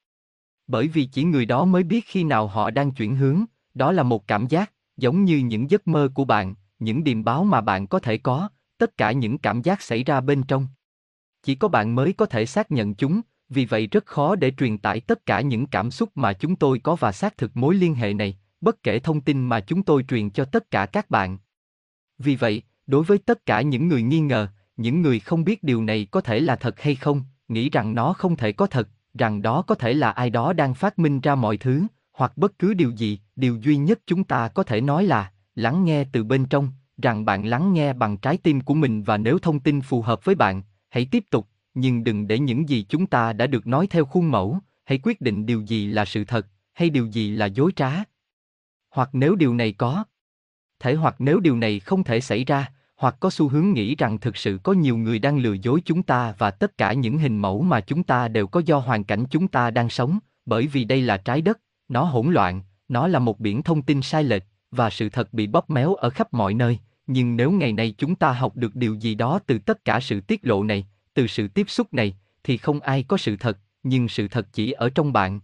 Bởi 0.68 0.88
vì 0.88 1.06
chỉ 1.06 1.24
người 1.24 1.46
đó 1.46 1.66
mới 1.66 1.84
biết 1.84 2.06
khi 2.08 2.24
nào 2.24 2.48
họ 2.48 2.72
đang 2.72 2.92
chuyển 2.92 3.16
hướng, 3.16 3.46
đó 3.74 3.92
là 3.92 4.04
một 4.04 4.28
cảm 4.28 4.48
giác, 4.48 4.72
giống 4.98 5.26
như 5.26 5.38
những 5.38 5.72
giấc 5.72 5.88
mơ 5.88 6.10
của 6.14 6.26
bạn, 6.26 6.56
những 6.80 7.04
điềm 7.04 7.24
báo 7.24 7.44
mà 7.44 7.62
bạn 7.62 7.88
có 7.88 8.00
thể 8.00 8.18
có, 8.18 8.50
tất 8.78 8.98
cả 8.98 9.12
những 9.12 9.38
cảm 9.38 9.62
giác 9.62 9.82
xảy 9.82 10.04
ra 10.04 10.22
bên 10.22 10.44
trong. 10.44 10.68
Chỉ 11.44 11.56
có 11.56 11.68
bạn 11.68 11.96
mới 11.96 12.14
có 12.14 12.26
thể 12.26 12.46
xác 12.46 12.72
nhận 12.72 12.96
chúng, 12.96 13.22
vì 13.50 13.66
vậy 13.66 13.88
rất 13.88 14.06
khó 14.06 14.36
để 14.36 14.52
truyền 14.52 14.78
tải 14.78 15.00
tất 15.00 15.26
cả 15.26 15.42
những 15.42 15.68
cảm 15.68 15.92
xúc 15.92 16.10
mà 16.16 16.34
chúng 16.34 16.56
tôi 16.56 16.80
có 16.80 16.96
và 16.96 17.12
xác 17.12 17.38
thực 17.38 17.58
mối 17.58 17.76
liên 17.76 17.96
hệ 17.96 18.14
này, 18.14 18.38
bất 18.62 18.84
kể 18.84 19.00
thông 19.00 19.22
tin 19.22 19.46
mà 19.46 19.60
chúng 19.60 19.84
tôi 19.84 20.04
truyền 20.04 20.30
cho 20.30 20.46
tất 20.46 20.72
cả 20.72 20.86
các 20.86 21.10
bạn. 21.10 21.38
Vì 22.18 22.36
vậy, 22.36 22.62
đối 22.88 23.04
với 23.04 23.18
tất 23.18 23.46
cả 23.46 23.62
những 23.62 23.88
người 23.88 24.02
nghi 24.02 24.20
ngờ, 24.20 24.48
những 24.78 25.02
người 25.02 25.20
không 25.20 25.44
biết 25.44 25.64
điều 25.64 25.84
này 25.84 26.08
có 26.12 26.22
thể 26.22 26.40
là 26.40 26.56
thật 26.56 26.82
hay 26.82 26.96
không, 26.96 27.24
nghĩ 27.48 27.70
rằng 27.70 27.96
nó 27.96 28.14
không 28.14 28.36
thể 28.36 28.52
có 28.52 28.68
thật, 28.68 28.90
rằng 29.14 29.42
đó 29.42 29.62
có 29.62 29.76
thể 29.76 29.94
là 29.94 30.12
ai 30.12 30.30
đó 30.30 30.54
đang 30.54 30.74
phát 30.74 31.00
minh 31.00 31.22
ra 31.22 31.36
mọi 31.36 31.58
thứ, 31.58 31.84
hoặc 32.14 32.38
bất 32.38 32.60
cứ 32.60 32.74
điều 32.74 32.92
gì, 32.92 33.20
điều 33.36 33.58
duy 33.58 33.78
nhất 33.78 34.00
chúng 34.06 34.24
ta 34.24 34.48
có 34.48 34.64
thể 34.64 34.82
nói 34.82 35.04
là 35.04 35.32
lắng 35.56 35.86
nghe 35.86 36.04
từ 36.12 36.24
bên 36.24 36.46
trong, 36.46 36.72
rằng 36.98 37.26
bạn 37.26 37.46
lắng 37.46 37.74
nghe 37.74 37.94
bằng 37.94 38.18
trái 38.18 38.38
tim 38.38 38.62
của 38.62 38.74
mình 38.74 39.04
và 39.04 39.18
nếu 39.18 39.40
thông 39.40 39.60
tin 39.60 39.82
phù 39.82 40.02
hợp 40.02 40.26
với 40.26 40.36
bạn, 40.36 40.62
hãy 40.90 41.08
tiếp 41.12 41.24
tục, 41.30 41.48
nhưng 41.74 42.04
đừng 42.04 42.28
để 42.28 42.40
những 42.40 42.70
gì 42.70 42.86
chúng 42.90 43.06
ta 43.06 43.34
đã 43.34 43.48
được 43.48 43.68
nói 43.68 43.88
theo 43.88 44.06
khuôn 44.06 44.32
mẫu, 44.32 44.60
hãy 44.86 45.00
quyết 45.04 45.22
định 45.22 45.46
điều 45.46 45.62
gì 45.62 45.88
là 45.88 46.06
sự 46.06 46.26
thật, 46.26 46.48
hay 46.74 46.90
điều 46.90 47.06
gì 47.06 47.32
là 47.32 47.46
dối 47.46 47.72
trá. 47.76 47.92
Hoặc 48.90 49.10
nếu 49.14 49.36
điều 49.36 49.54
này 49.54 49.72
có 49.74 50.04
thể 50.80 50.94
hoặc 50.94 51.16
nếu 51.20 51.40
điều 51.40 51.58
này 51.58 51.80
không 51.80 52.04
thể 52.04 52.22
xảy 52.22 52.46
ra, 52.46 52.72
hoặc 53.04 53.16
có 53.20 53.30
xu 53.30 53.50
hướng 53.50 53.74
nghĩ 53.74 53.96
rằng 53.96 54.18
thực 54.18 54.38
sự 54.38 54.60
có 54.64 54.74
nhiều 54.74 54.98
người 54.98 55.20
đang 55.20 55.38
lừa 55.38 55.54
dối 55.54 55.82
chúng 55.86 56.04
ta 56.04 56.34
và 56.38 56.52
tất 56.52 56.78
cả 56.78 56.94
những 56.94 57.18
hình 57.18 57.38
mẫu 57.38 57.62
mà 57.62 57.82
chúng 57.82 58.04
ta 58.04 58.28
đều 58.28 58.48
có 58.48 58.62
do 58.66 58.78
hoàn 58.78 59.04
cảnh 59.04 59.26
chúng 59.30 59.48
ta 59.48 59.72
đang 59.72 59.90
sống, 59.90 60.20
bởi 60.46 60.68
vì 60.68 60.84
đây 60.84 61.02
là 61.02 61.18
trái 61.18 61.42
đất, 61.42 61.60
nó 61.90 62.04
hỗn 62.04 62.34
loạn, 62.34 62.62
nó 62.88 63.08
là 63.08 63.20
một 63.20 63.40
biển 63.40 63.64
thông 63.64 63.82
tin 63.82 64.02
sai 64.02 64.24
lệch, 64.24 64.44
và 64.72 64.90
sự 64.90 65.10
thật 65.10 65.34
bị 65.34 65.48
bóp 65.48 65.70
méo 65.70 65.96
ở 65.96 66.10
khắp 66.10 66.34
mọi 66.34 66.54
nơi, 66.54 66.80
nhưng 67.08 67.38
nếu 67.38 67.52
ngày 67.52 67.74
nay 67.74 67.96
chúng 67.98 68.16
ta 68.16 68.32
học 68.32 68.56
được 68.56 68.76
điều 68.76 68.94
gì 68.94 69.16
đó 69.16 69.40
từ 69.46 69.60
tất 69.60 69.86
cả 69.86 70.00
sự 70.00 70.22
tiết 70.22 70.40
lộ 70.44 70.64
này, 70.64 70.88
từ 71.14 71.28
sự 71.28 71.48
tiếp 71.48 71.70
xúc 71.70 71.94
này, 71.94 72.18
thì 72.44 72.58
không 72.58 72.80
ai 72.80 73.04
có 73.04 73.18
sự 73.18 73.36
thật, 73.36 73.58
nhưng 73.84 74.10
sự 74.10 74.28
thật 74.28 74.48
chỉ 74.54 74.72
ở 74.72 74.90
trong 74.90 75.14
bạn. 75.14 75.40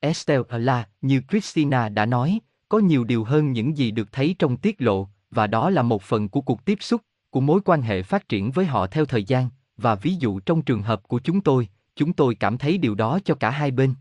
Estelle 0.00 0.58
là, 0.58 0.88
như 1.00 1.20
Christina 1.30 1.88
đã 1.88 2.06
nói, 2.06 2.38
có 2.68 2.78
nhiều 2.78 3.04
điều 3.04 3.24
hơn 3.24 3.52
những 3.52 3.76
gì 3.76 3.90
được 3.90 4.12
thấy 4.12 4.36
trong 4.38 4.56
tiết 4.56 4.82
lộ, 4.82 5.08
và 5.34 5.46
đó 5.46 5.70
là 5.70 5.82
một 5.82 6.02
phần 6.02 6.28
của 6.28 6.40
cuộc 6.40 6.64
tiếp 6.64 6.78
xúc, 6.80 7.00
của 7.30 7.40
mối 7.40 7.60
quan 7.64 7.82
hệ 7.82 8.02
phát 8.02 8.28
triển 8.28 8.50
với 8.50 8.64
họ 8.64 8.86
theo 8.86 9.04
thời 9.04 9.24
gian, 9.24 9.48
và 9.76 9.94
ví 9.94 10.14
dụ 10.14 10.40
trong 10.40 10.62
trường 10.62 10.82
hợp 10.82 11.02
của 11.08 11.18
chúng 11.18 11.40
tôi, 11.40 11.68
chúng 11.96 12.12
tôi 12.12 12.34
cảm 12.34 12.58
thấy 12.58 12.78
điều 12.78 12.94
đó 12.94 13.18
cho 13.24 13.34
cả 13.34 13.50
hai 13.50 13.70
bên. 13.70 13.94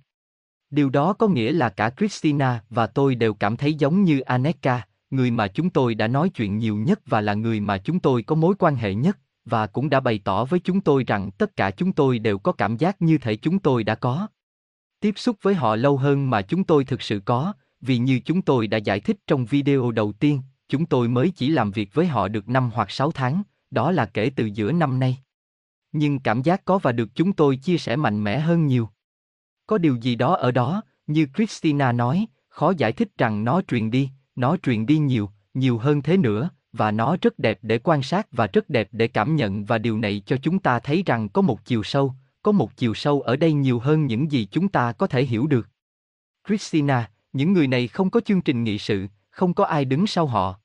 Điều 0.70 0.90
đó 0.90 1.14
có 1.14 1.28
nghĩa 1.28 1.52
là 1.52 1.70
cả 1.70 1.90
Christina 1.98 2.64
và 2.70 2.88
tôi 2.88 3.16
đều 3.16 3.34
cảm 3.34 3.58
thấy 3.58 3.74
giống 3.74 4.04
như 4.04 4.20
Aneka, 4.20 4.88
người 5.10 5.32
mà 5.32 5.48
chúng 5.48 5.70
tôi 5.70 5.96
đã 5.96 6.08
nói 6.08 6.30
chuyện 6.30 6.58
nhiều 6.58 6.76
nhất 6.76 7.00
và 7.06 7.22
là 7.22 7.34
người 7.34 7.60
mà 7.60 7.78
chúng 7.78 8.00
tôi 8.00 8.24
có 8.24 8.36
mối 8.36 8.56
quan 8.60 8.76
hệ 8.76 8.94
nhất, 8.94 9.18
và 9.46 9.68
cũng 9.68 9.90
đã 9.90 10.00
bày 10.00 10.20
tỏ 10.24 10.46
với 10.46 10.60
chúng 10.60 10.82
tôi 10.82 11.04
rằng 11.04 11.32
tất 11.32 11.56
cả 11.56 11.72
chúng 11.72 11.94
tôi 11.94 12.20
đều 12.20 12.38
có 12.38 12.52
cảm 12.52 12.78
giác 12.78 13.02
như 13.02 13.18
thể 13.18 13.36
chúng 13.36 13.60
tôi 13.60 13.84
đã 13.84 13.96
có. 13.96 14.28
Tiếp 15.00 15.14
xúc 15.16 15.38
với 15.42 15.56
họ 15.56 15.76
lâu 15.76 15.98
hơn 15.98 16.30
mà 16.30 16.42
chúng 16.42 16.64
tôi 16.64 16.86
thực 16.86 17.02
sự 17.02 17.20
có, 17.20 17.54
vì 17.82 17.98
như 17.98 18.20
chúng 18.26 18.42
tôi 18.42 18.68
đã 18.68 18.78
giải 18.78 19.00
thích 19.00 19.18
trong 19.28 19.46
video 19.46 19.92
đầu 19.92 20.12
tiên, 20.12 20.42
chúng 20.74 20.86
tôi 20.86 21.08
mới 21.08 21.32
chỉ 21.36 21.50
làm 21.50 21.72
việc 21.72 21.94
với 21.94 22.08
họ 22.08 22.28
được 22.28 22.50
5 22.50 22.72
hoặc 22.74 22.92
6 22.92 23.12
tháng, 23.12 23.44
đó 23.72 23.92
là 23.92 24.06
kể 24.06 24.32
từ 24.36 24.46
giữa 24.46 24.72
năm 24.72 25.00
nay. 25.00 25.18
Nhưng 25.92 26.20
cảm 26.20 26.42
giác 26.42 26.66
có 26.66 26.78
và 26.78 26.92
được 26.92 27.10
chúng 27.16 27.34
tôi 27.34 27.56
chia 27.58 27.78
sẻ 27.78 27.96
mạnh 27.96 28.24
mẽ 28.24 28.40
hơn 28.40 28.68
nhiều. 28.68 28.90
Có 29.68 29.78
điều 29.78 29.96
gì 29.96 30.16
đó 30.16 30.36
ở 30.36 30.52
đó, 30.52 30.82
như 31.08 31.28
Christina 31.36 31.92
nói, 31.92 32.28
khó 32.50 32.74
giải 32.78 32.92
thích 32.92 33.08
rằng 33.18 33.44
nó 33.44 33.62
truyền 33.62 33.92
đi, 33.92 34.10
nó 34.36 34.58
truyền 34.58 34.86
đi 34.86 34.98
nhiều, 34.98 35.30
nhiều 35.54 35.78
hơn 35.78 36.02
thế 36.02 36.18
nữa, 36.18 36.50
và 36.72 36.92
nó 36.92 37.18
rất 37.22 37.40
đẹp 37.40 37.60
để 37.62 37.78
quan 37.78 38.04
sát 38.04 38.28
và 38.32 38.48
rất 38.48 38.70
đẹp 38.70 38.88
để 38.92 39.08
cảm 39.08 39.36
nhận 39.36 39.66
và 39.66 39.78
điều 39.78 39.98
này 39.98 40.22
cho 40.26 40.38
chúng 40.38 40.60
ta 40.60 40.80
thấy 40.80 41.04
rằng 41.06 41.30
có 41.30 41.42
một 41.42 41.66
chiều 41.66 41.84
sâu, 41.84 42.14
có 42.44 42.52
một 42.52 42.78
chiều 42.78 42.94
sâu 42.94 43.22
ở 43.22 43.36
đây 43.36 43.54
nhiều 43.54 43.80
hơn 43.80 44.06
những 44.06 44.32
gì 44.32 44.48
chúng 44.52 44.68
ta 44.68 44.92
có 44.92 45.08
thể 45.08 45.24
hiểu 45.24 45.48
được. 45.48 45.68
Christina, 46.48 47.10
những 47.34 47.54
người 47.54 47.68
này 47.68 47.88
không 47.88 48.10
có 48.10 48.20
chương 48.20 48.42
trình 48.42 48.64
nghị 48.64 48.78
sự, 48.78 49.08
không 49.30 49.54
có 49.54 49.66
ai 49.66 49.86
đứng 49.86 50.08
sau 50.08 50.28
họ. 50.28 50.60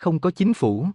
Không 0.00 0.18
có 0.18 0.30
chính 0.30 0.54
phủ. 0.54 0.86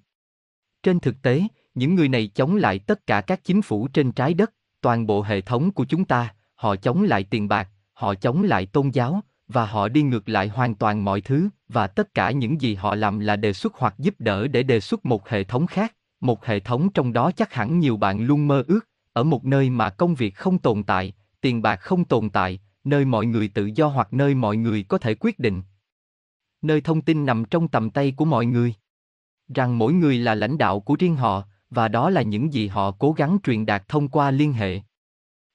Trên 0.83 0.99
thực 0.99 1.21
tế, 1.21 1.43
những 1.75 1.95
người 1.95 2.09
này 2.09 2.27
chống 2.27 2.55
lại 2.55 2.79
tất 2.79 3.07
cả 3.07 3.21
các 3.21 3.43
chính 3.43 3.61
phủ 3.61 3.87
trên 3.87 4.11
trái 4.11 4.33
đất, 4.33 4.53
toàn 4.81 5.07
bộ 5.07 5.21
hệ 5.21 5.41
thống 5.41 5.71
của 5.71 5.85
chúng 5.85 6.05
ta, 6.05 6.33
họ 6.55 6.75
chống 6.75 7.03
lại 7.03 7.23
tiền 7.23 7.47
bạc, 7.47 7.69
họ 7.93 8.15
chống 8.15 8.43
lại 8.43 8.65
tôn 8.65 8.89
giáo, 8.89 9.21
và 9.47 9.65
họ 9.65 9.87
đi 9.87 10.01
ngược 10.01 10.29
lại 10.29 10.47
hoàn 10.47 10.75
toàn 10.75 11.05
mọi 11.05 11.21
thứ, 11.21 11.49
và 11.67 11.87
tất 11.87 12.13
cả 12.13 12.31
những 12.31 12.61
gì 12.61 12.75
họ 12.75 12.95
làm 12.95 13.19
là 13.19 13.35
đề 13.35 13.53
xuất 13.53 13.73
hoặc 13.75 13.95
giúp 13.97 14.15
đỡ 14.19 14.47
để 14.47 14.63
đề 14.63 14.79
xuất 14.79 15.05
một 15.05 15.29
hệ 15.29 15.43
thống 15.43 15.67
khác, 15.67 15.95
một 16.19 16.45
hệ 16.45 16.59
thống 16.59 16.89
trong 16.93 17.13
đó 17.13 17.31
chắc 17.31 17.53
hẳn 17.53 17.79
nhiều 17.79 17.97
bạn 17.97 18.25
luôn 18.25 18.47
mơ 18.47 18.63
ước, 18.67 18.89
ở 19.13 19.23
một 19.23 19.45
nơi 19.45 19.69
mà 19.69 19.89
công 19.89 20.15
việc 20.15 20.35
không 20.35 20.57
tồn 20.57 20.83
tại, 20.83 21.13
tiền 21.41 21.61
bạc 21.61 21.75
không 21.75 22.05
tồn 22.05 22.29
tại, 22.29 22.59
nơi 22.83 23.05
mọi 23.05 23.25
người 23.25 23.47
tự 23.47 23.65
do 23.75 23.87
hoặc 23.87 24.13
nơi 24.13 24.35
mọi 24.35 24.57
người 24.57 24.83
có 24.83 24.97
thể 24.97 25.15
quyết 25.15 25.39
định. 25.39 25.61
Nơi 26.61 26.81
thông 26.81 27.01
tin 27.01 27.25
nằm 27.25 27.45
trong 27.45 27.67
tầm 27.67 27.89
tay 27.89 28.13
của 28.17 28.25
mọi 28.25 28.45
người. 28.45 28.73
Rằng 29.47 29.77
mỗi 29.77 29.93
người 29.93 30.17
là 30.17 30.35
lãnh 30.35 30.57
đạo 30.57 30.79
của 30.79 30.95
riêng 30.99 31.15
họ, 31.15 31.43
và 31.69 31.87
đó 31.87 32.09
là 32.09 32.21
những 32.21 32.53
gì 32.53 32.67
họ 32.67 32.91
cố 32.91 33.11
gắng 33.11 33.37
truyền 33.43 33.65
đạt 33.65 33.87
thông 33.87 34.07
qua 34.07 34.31
liên 34.31 34.53
hệ. 34.53 34.81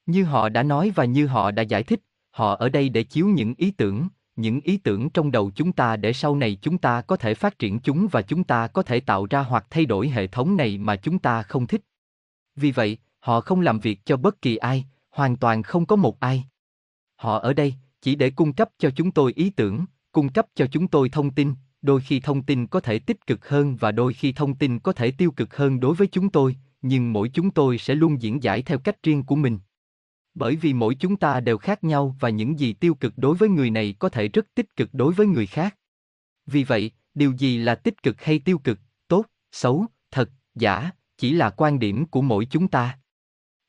Như 0.05 0.23
họ 0.23 0.49
đã 0.49 0.63
nói 0.63 0.91
và 0.95 1.05
như 1.05 1.27
họ 1.27 1.51
đã 1.51 1.63
giải 1.63 1.83
thích, 1.83 2.01
họ 2.31 2.55
ở 2.55 2.69
đây 2.69 2.89
để 2.89 3.03
chiếu 3.03 3.27
những 3.27 3.53
ý 3.57 3.71
tưởng, 3.71 4.07
những 4.35 4.61
ý 4.61 4.77
tưởng 4.77 5.09
trong 5.09 5.31
đầu 5.31 5.51
chúng 5.55 5.71
ta 5.71 5.95
để 5.95 6.13
sau 6.13 6.35
này 6.35 6.57
chúng 6.61 6.77
ta 6.77 7.01
có 7.01 7.17
thể 7.17 7.33
phát 7.33 7.59
triển 7.59 7.79
chúng 7.79 8.07
và 8.11 8.21
chúng 8.21 8.43
ta 8.43 8.67
có 8.67 8.83
thể 8.83 8.99
tạo 8.99 9.27
ra 9.29 9.41
hoặc 9.41 9.65
thay 9.69 9.85
đổi 9.85 10.09
hệ 10.09 10.27
thống 10.27 10.57
này 10.57 10.77
mà 10.77 10.95
chúng 10.95 11.19
ta 11.19 11.43
không 11.43 11.67
thích. 11.67 11.81
Vì 12.55 12.71
vậy, 12.71 12.97
họ 13.19 13.41
không 13.41 13.61
làm 13.61 13.79
việc 13.79 14.05
cho 14.05 14.17
bất 14.17 14.41
kỳ 14.41 14.55
ai, 14.57 14.85
hoàn 15.09 15.37
toàn 15.37 15.63
không 15.63 15.85
có 15.85 15.95
một 15.95 16.19
ai. 16.19 16.43
Họ 17.15 17.39
ở 17.39 17.53
đây 17.53 17.73
chỉ 18.01 18.15
để 18.15 18.29
cung 18.29 18.53
cấp 18.53 18.69
cho 18.77 18.89
chúng 18.95 19.11
tôi 19.11 19.33
ý 19.35 19.49
tưởng, 19.49 19.85
cung 20.11 20.29
cấp 20.29 20.45
cho 20.55 20.65
chúng 20.71 20.87
tôi 20.87 21.09
thông 21.09 21.31
tin, 21.31 21.53
đôi 21.81 22.01
khi 22.01 22.19
thông 22.19 22.43
tin 22.43 22.67
có 22.67 22.79
thể 22.79 22.99
tích 22.99 23.27
cực 23.27 23.49
hơn 23.49 23.75
và 23.75 23.91
đôi 23.91 24.13
khi 24.13 24.31
thông 24.31 24.55
tin 24.55 24.79
có 24.79 24.93
thể 24.93 25.11
tiêu 25.11 25.31
cực 25.31 25.55
hơn 25.55 25.79
đối 25.79 25.95
với 25.95 26.07
chúng 26.07 26.29
tôi, 26.29 26.55
nhưng 26.81 27.13
mỗi 27.13 27.29
chúng 27.29 27.51
tôi 27.51 27.77
sẽ 27.77 27.95
luôn 27.95 28.21
diễn 28.21 28.43
giải 28.43 28.61
theo 28.61 28.79
cách 28.79 29.03
riêng 29.03 29.23
của 29.23 29.35
mình. 29.35 29.59
Bởi 30.33 30.55
vì 30.55 30.73
mỗi 30.73 30.95
chúng 30.95 31.17
ta 31.17 31.39
đều 31.39 31.57
khác 31.57 31.83
nhau 31.83 32.15
và 32.19 32.29
những 32.29 32.59
gì 32.59 32.73
tiêu 32.73 32.95
cực 32.95 33.13
đối 33.17 33.35
với 33.35 33.49
người 33.49 33.69
này 33.69 33.95
có 33.99 34.09
thể 34.09 34.27
rất 34.27 34.47
tích 34.55 34.75
cực 34.75 34.89
đối 34.93 35.13
với 35.13 35.27
người 35.27 35.45
khác. 35.45 35.77
Vì 36.45 36.63
vậy, 36.63 36.91
điều 37.13 37.31
gì 37.31 37.57
là 37.57 37.75
tích 37.75 38.03
cực 38.03 38.21
hay 38.21 38.39
tiêu 38.39 38.57
cực, 38.57 38.79
tốt, 39.07 39.25
xấu, 39.51 39.85
thật, 40.11 40.29
giả, 40.55 40.91
chỉ 41.17 41.33
là 41.33 41.49
quan 41.49 41.79
điểm 41.79 42.05
của 42.05 42.21
mỗi 42.21 42.45
chúng 42.45 42.67
ta. 42.67 42.99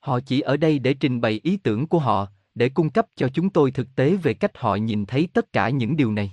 Họ 0.00 0.21
chỉ 0.21 0.40
ở 0.40 0.57
đây 0.57 0.78
để 0.78 0.95
trình 0.95 1.21
bày 1.21 1.40
ý 1.42 1.57
tưởng 1.57 1.87
của 1.87 1.99
họ, 1.99 2.28
để 2.54 2.69
cung 2.69 2.90
cấp 2.90 3.07
cho 3.16 3.28
chúng 3.28 3.50
tôi 3.50 3.71
thực 3.71 3.88
tế 3.97 4.16
về 4.16 4.35
cách 4.35 4.59
họ 4.59 4.75
nhìn 4.75 5.07
thấy 5.07 5.28
tất 5.33 5.52
cả 5.52 5.71
những 5.71 5.97
điều 5.97 6.12
này. 6.12 6.33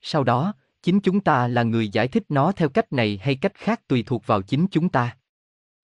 Sau 0.00 0.24
đó, 0.24 0.54
chính 0.82 1.00
chúng 1.00 1.20
ta 1.20 1.48
là 1.48 1.62
người 1.62 1.88
giải 1.88 2.08
thích 2.08 2.24
nó 2.28 2.52
theo 2.52 2.68
cách 2.68 2.92
này 2.92 3.20
hay 3.22 3.34
cách 3.34 3.54
khác 3.54 3.88
tùy 3.88 4.02
thuộc 4.06 4.26
vào 4.26 4.42
chính 4.42 4.66
chúng 4.70 4.88
ta. 4.88 5.16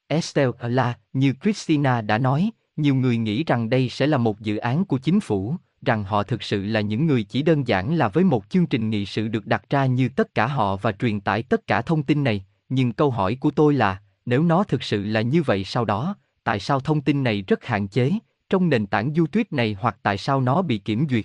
Estelle 0.07 0.53
là, 0.61 0.99
như 1.13 1.35
Christina 1.43 2.01
đã 2.01 2.19
nói, 2.19 2.51
nhiều 2.77 2.95
người 2.95 3.17
nghĩ 3.17 3.45
rằng 3.45 3.71
đây 3.71 3.89
sẽ 3.89 4.07
là 4.07 4.19
một 4.19 4.41
dự 4.41 4.57
án 4.57 4.85
của 4.85 4.99
chính 4.99 5.21
phủ, 5.21 5.57
rằng 5.83 6.05
họ 6.05 6.23
thực 6.23 6.43
sự 6.43 6.65
là 6.65 6.81
những 6.81 7.07
người 7.07 7.23
chỉ 7.23 7.43
đơn 7.43 7.69
giản 7.69 7.95
là 7.95 8.09
với 8.09 8.25
một 8.25 8.45
chương 8.49 8.67
trình 8.67 8.91
nghị 8.91 9.07
sự 9.07 9.29
được 9.29 9.47
đặt 9.47 9.71
ra 9.71 9.87
như 9.87 10.09
tất 10.09 10.35
cả 10.35 10.47
họ 10.47 10.77
và 10.77 10.93
truyền 10.93 11.21
tải 11.21 11.43
tất 11.43 11.67
cả 11.67 11.83
thông 11.83 12.03
tin 12.03 12.25
này, 12.25 12.45
nhưng 12.69 12.93
câu 12.93 13.11
hỏi 13.11 13.37
của 13.41 13.51
tôi 13.51 13.75
là, 13.75 14.01
nếu 14.27 14.43
nó 14.43 14.65
thực 14.65 14.83
sự 14.83 15.05
là 15.05 15.21
như 15.21 15.43
vậy 15.43 15.65
sau 15.65 15.85
đó, 15.85 16.17
tại 16.45 16.61
sao 16.61 16.81
thông 16.81 17.01
tin 17.01 17.23
này 17.23 17.45
rất 17.47 17.65
hạn 17.65 17.89
chế, 17.89 18.13
trong 18.51 18.69
nền 18.69 18.87
tảng 18.87 19.15
YouTube 19.15 19.45
này 19.51 19.77
hoặc 19.81 19.97
tại 20.03 20.19
sao 20.19 20.41
nó 20.41 20.63
bị 20.63 20.79
kiểm 20.79 21.07
duyệt? 21.11 21.25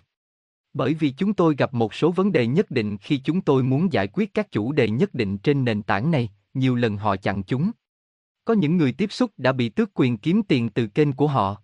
Bởi 0.79 0.93
vì 0.93 1.09
chúng 1.09 1.33
tôi 1.33 1.55
gặp 1.57 1.73
một 1.73 1.93
số 1.93 2.11
vấn 2.11 2.31
đề 2.31 2.47
nhất 2.47 2.71
định 2.71 2.97
khi 2.97 3.17
chúng 3.17 3.41
tôi 3.41 3.63
muốn 3.63 3.93
giải 3.93 4.07
quyết 4.07 4.33
các 4.33 4.51
chủ 4.51 4.71
đề 4.71 4.89
nhất 4.89 5.13
định 5.13 5.37
trên 5.37 5.65
nền 5.65 5.83
tảng 5.83 6.11
này, 6.11 6.29
nhiều 6.53 6.75
lần 6.75 6.97
họ 6.97 7.15
chặn 7.15 7.43
chúng. 7.43 7.71
Có 8.45 8.53
những 8.53 8.77
người 8.77 8.91
tiếp 8.91 9.11
xúc 9.11 9.31
đã 9.37 9.51
bị 9.51 9.69
tước 9.69 9.89
quyền 9.93 10.17
kiếm 10.17 10.43
tiền 10.43 10.69
từ 10.69 10.87
kênh 10.87 11.13
của 11.13 11.27
họ. 11.27 11.61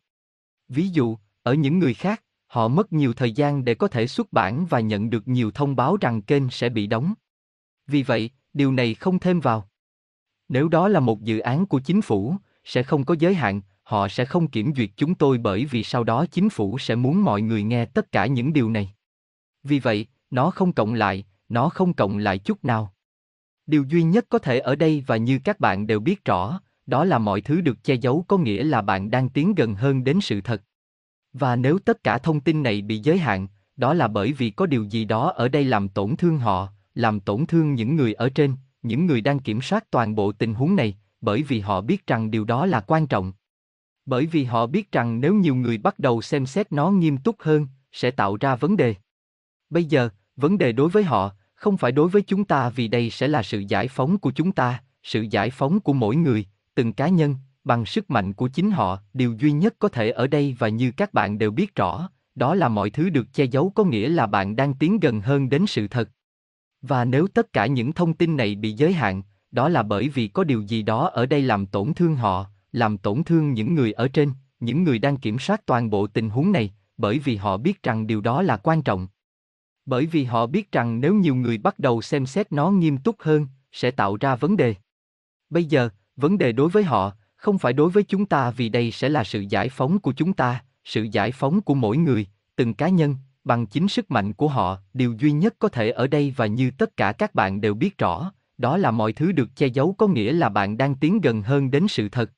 Ví 0.68 0.88
dụ, 0.88 1.18
ở 1.44 1.54
những 1.54 1.80
người 1.80 1.94
khác, 1.94 2.24
họ 2.48 2.68
mất 2.68 2.94
nhiều 2.94 3.14
thời 3.14 3.32
gian 3.32 3.66
để 3.66 3.76
có 3.76 3.88
thể 3.88 4.08
xuất 4.08 4.34
bản 4.34 4.66
và 4.66 4.80
nhận 4.80 5.10
được 5.10 5.28
nhiều 5.28 5.52
thông 5.52 5.76
báo 5.76 5.98
rằng 6.02 6.22
kênh 6.22 6.50
sẽ 6.50 6.70
bị 6.70 6.88
đóng. 6.88 7.14
Vì 7.88 8.04
vậy, 8.04 8.30
điều 8.54 8.72
này 8.72 8.94
không 8.94 9.20
thêm 9.20 9.40
vào. 9.40 9.70
Nếu 10.50 10.68
đó 10.68 10.88
là 10.88 11.00
một 11.00 11.22
dự 11.22 11.40
án 11.40 11.66
của 11.66 11.80
chính 11.80 12.02
phủ, 12.02 12.36
sẽ 12.64 12.84
không 12.84 13.06
có 13.06 13.16
giới 13.20 13.36
hạn, 13.36 13.62
họ 13.84 14.08
sẽ 14.08 14.26
không 14.26 14.48
kiểm 14.48 14.74
duyệt 14.76 14.90
chúng 14.96 15.16
tôi 15.16 15.38
bởi 15.38 15.66
vì 15.66 15.84
sau 15.84 16.04
đó 16.04 16.26
chính 16.32 16.50
phủ 16.50 16.78
sẽ 16.78 16.96
muốn 16.96 17.24
mọi 17.24 17.42
người 17.42 17.64
nghe 17.64 17.86
tất 17.86 18.12
cả 18.12 18.26
những 18.26 18.54
điều 18.54 18.70
này. 18.70 18.95
Vì 19.66 19.80
vậy, 19.80 20.08
nó 20.32 20.50
không 20.52 20.74
cộng 20.74 20.94
lại, 20.94 21.24
nó 21.50 21.70
không 21.70 21.94
cộng 21.94 22.18
lại 22.18 22.38
chút 22.38 22.66
nào. 22.66 22.94
Điều 23.66 23.84
duy 23.84 24.04
nhất 24.04 24.26
có 24.30 24.40
thể 24.40 24.60
ở 24.60 24.76
đây 24.76 25.04
và 25.08 25.18
như 25.18 25.40
các 25.44 25.60
bạn 25.60 25.88
đều 25.88 26.00
biết 26.00 26.26
rõ, 26.26 26.60
đó 26.86 27.06
là 27.06 27.18
mọi 27.18 27.42
thứ 27.42 27.62
được 27.62 27.84
che 27.84 27.94
giấu 27.94 28.26
có 28.28 28.38
nghĩa 28.38 28.64
là 28.64 28.82
bạn 28.82 29.12
đang 29.12 29.30
tiến 29.30 29.56
gần 29.56 29.76
hơn 29.76 30.04
đến 30.04 30.22
sự 30.22 30.42
thật. 30.42 30.62
Và 31.34 31.56
nếu 31.56 31.80
tất 31.80 32.04
cả 32.04 32.18
thông 32.18 32.40
tin 32.40 32.64
này 32.64 32.82
bị 32.82 33.00
giới 33.00 33.18
hạn, 33.18 33.48
đó 33.78 33.94
là 33.94 34.08
bởi 34.08 34.34
vì 34.34 34.50
có 34.50 34.66
điều 34.66 34.84
gì 34.84 35.06
đó 35.06 35.32
ở 35.36 35.48
đây 35.48 35.64
làm 35.64 35.90
tổn 35.90 36.16
thương 36.16 36.38
họ, 36.38 36.70
làm 36.96 37.20
tổn 37.20 37.46
thương 37.46 37.74
những 37.74 37.96
người 37.96 38.14
ở 38.14 38.30
trên, 38.30 38.56
những 38.84 39.06
người 39.06 39.22
đang 39.22 39.40
kiểm 39.40 39.62
soát 39.62 39.92
toàn 39.92 40.16
bộ 40.16 40.32
tình 40.32 40.54
huống 40.54 40.76
này, 40.76 40.98
bởi 41.22 41.44
vì 41.44 41.60
họ 41.60 41.82
biết 41.82 42.08
rằng 42.08 42.32
điều 42.32 42.46
đó 42.46 42.66
là 42.66 42.80
quan 42.80 43.08
trọng. 43.08 43.34
Bởi 44.06 44.26
vì 44.26 44.44
họ 44.44 44.68
biết 44.68 44.92
rằng 44.92 45.22
nếu 45.22 45.34
nhiều 45.34 45.56
người 45.56 45.78
bắt 45.78 46.00
đầu 46.00 46.22
xem 46.22 46.46
xét 46.46 46.72
nó 46.72 46.92
nghiêm 46.92 47.18
túc 47.18 47.36
hơn, 47.40 47.68
sẽ 47.92 48.12
tạo 48.12 48.38
ra 48.38 48.56
vấn 48.56 48.78
đề. 48.78 48.96
Bây 49.76 49.86
giờ, 49.86 50.10
vấn 50.36 50.58
đề 50.58 50.72
đối 50.72 50.90
với 50.90 51.04
họ, 51.04 51.32
không 51.56 51.78
phải 51.78 51.92
đối 51.92 52.10
với 52.10 52.22
chúng 52.22 52.46
ta 52.46 52.70
vì 52.70 52.88
đây 52.88 53.10
sẽ 53.10 53.28
là 53.28 53.44
sự 53.44 53.60
giải 53.60 53.88
phóng 53.88 54.18
của 54.18 54.32
chúng 54.32 54.52
ta, 54.52 54.84
sự 55.04 55.22
giải 55.22 55.50
phóng 55.50 55.80
của 55.80 55.94
mỗi 55.94 56.16
người, 56.16 56.46
từng 56.76 56.94
cá 56.94 57.08
nhân, 57.08 57.36
bằng 57.64 57.86
sức 57.86 58.10
mạnh 58.10 58.34
của 58.34 58.48
chính 58.48 58.72
họ, 58.72 59.00
điều 59.14 59.34
duy 59.40 59.52
nhất 59.52 59.76
có 59.80 59.88
thể 59.88 60.12
ở 60.12 60.28
đây 60.28 60.56
và 60.60 60.68
như 60.68 60.92
các 60.92 61.14
bạn 61.14 61.38
đều 61.38 61.52
biết 61.52 61.76
rõ, 61.76 62.10
đó 62.36 62.56
là 62.56 62.68
mọi 62.68 62.90
thứ 62.90 63.10
được 63.10 63.34
che 63.34 63.44
giấu 63.44 63.72
có 63.76 63.84
nghĩa 63.84 64.10
là 64.10 64.26
bạn 64.26 64.56
đang 64.56 64.74
tiến 64.74 65.00
gần 65.00 65.22
hơn 65.22 65.50
đến 65.50 65.66
sự 65.68 65.88
thật. 65.88 66.10
Và 66.82 67.06
nếu 67.06 67.28
tất 67.28 67.54
cả 67.54 67.66
những 67.66 67.94
thông 67.94 68.14
tin 68.14 68.38
này 68.38 68.56
bị 68.56 68.72
giới 68.72 68.94
hạn, 68.94 69.22
đó 69.52 69.70
là 69.70 69.84
bởi 69.84 70.10
vì 70.10 70.28
có 70.28 70.44
điều 70.44 70.62
gì 70.62 70.82
đó 70.84 71.10
ở 71.14 71.26
đây 71.26 71.42
làm 71.42 71.66
tổn 71.66 71.94
thương 71.94 72.16
họ, 72.16 72.46
làm 72.72 72.98
tổn 72.98 73.24
thương 73.24 73.54
những 73.54 73.76
người 73.76 73.92
ở 73.92 74.08
trên, 74.08 74.32
những 74.60 74.84
người 74.84 75.00
đang 75.00 75.18
kiểm 75.18 75.40
soát 75.40 75.66
toàn 75.66 75.90
bộ 75.90 76.08
tình 76.08 76.30
huống 76.30 76.52
này, 76.52 76.74
bởi 76.98 77.20
vì 77.20 77.36
họ 77.36 77.58
biết 77.58 77.84
rằng 77.84 78.08
điều 78.08 78.22
đó 78.22 78.42
là 78.42 78.58
quan 78.58 78.82
trọng. 78.82 79.08
Bởi 79.86 80.06
vì 80.06 80.24
họ 80.24 80.46
biết 80.46 80.72
rằng 80.72 81.02
nếu 81.02 81.14
nhiều 81.14 81.36
người 81.36 81.58
bắt 81.58 81.80
đầu 81.80 82.02
xem 82.02 82.26
xét 82.26 82.52
nó 82.52 82.70
nghiêm 82.70 82.98
túc 82.98 83.16
hơn, 83.20 83.48
sẽ 83.72 83.92
tạo 83.92 84.18
ra 84.20 84.36
vấn 84.36 84.58
đề. 84.58 84.76
Bây 85.50 85.66
giờ, 85.66 85.90
vấn 86.16 86.38
đề 86.38 86.52
đối 86.52 86.70
với 86.70 86.84
họ, 86.84 87.12
không 87.36 87.58
phải 87.58 87.74
đối 87.74 87.90
với 87.90 88.04
chúng 88.04 88.26
ta 88.26 88.52
vì 88.52 88.70
đây 88.70 88.92
sẽ 88.92 89.10
là 89.10 89.24
sự 89.24 89.40
giải 89.50 89.70
phóng 89.70 90.00
của 90.00 90.14
chúng 90.14 90.34
ta, 90.34 90.64
sự 90.84 91.04
giải 91.12 91.32
phóng 91.32 91.62
của 91.62 91.74
mỗi 91.74 91.98
người, 91.98 92.28
từng 92.56 92.74
cá 92.74 92.90
nhân, 92.90 93.16
bằng 93.44 93.66
chính 93.66 93.88
sức 93.88 94.12
mạnh 94.12 94.34
của 94.34 94.48
họ, 94.48 94.78
điều 94.94 95.14
duy 95.20 95.32
nhất 95.32 95.56
có 95.60 95.70
thể 95.70 95.90
ở 95.90 96.08
đây 96.08 96.34
và 96.38 96.46
như 96.46 96.72
tất 96.72 96.98
cả 96.98 97.12
các 97.12 97.36
bạn 97.36 97.62
đều 97.62 97.74
biết 97.74 97.98
rõ, 97.98 98.32
đó 98.58 98.78
là 98.78 98.92
mọi 98.92 99.14
thứ 99.14 99.32
được 99.32 99.56
che 99.56 99.68
giấu 99.68 99.96
có 99.98 100.08
nghĩa 100.08 100.32
là 100.32 100.50
bạn 100.50 100.78
đang 100.78 100.96
tiến 100.96 101.22
gần 101.22 101.42
hơn 101.42 101.72
đến 101.72 101.88
sự 101.88 102.10
thật. 102.10 102.32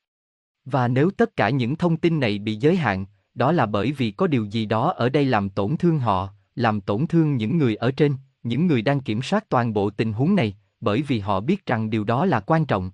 Và 0.66 0.88
nếu 0.88 1.12
tất 1.12 1.36
cả 1.36 1.50
những 1.50 1.76
thông 1.76 1.98
tin 1.98 2.20
này 2.20 2.40
bị 2.40 2.56
giới 2.56 2.76
hạn, 2.76 3.06
đó 3.34 3.52
là 3.52 3.66
bởi 3.66 3.92
vì 3.92 4.12
có 4.12 4.28
điều 4.28 4.46
gì 4.46 4.66
đó 4.66 4.92
ở 4.92 5.10
đây 5.10 5.26
làm 5.26 5.50
tổn 5.50 5.78
thương 5.78 6.00
họ, 6.00 6.30
làm 6.58 6.82
tổn 6.82 7.08
thương 7.08 7.38
những 7.38 7.58
người 7.58 7.76
ở 7.76 7.92
trên, 7.92 8.16
những 8.44 8.68
người 8.68 8.82
đang 8.82 9.00
kiểm 9.00 9.22
soát 9.22 9.50
toàn 9.50 9.74
bộ 9.74 9.90
tình 9.90 10.14
huống 10.14 10.36
này, 10.36 10.58
bởi 10.80 11.02
vì 11.02 11.20
họ 11.20 11.40
biết 11.40 11.66
rằng 11.66 11.90
điều 11.90 12.04
đó 12.04 12.26
là 12.26 12.40
quan 12.40 12.66
trọng. 12.66 12.92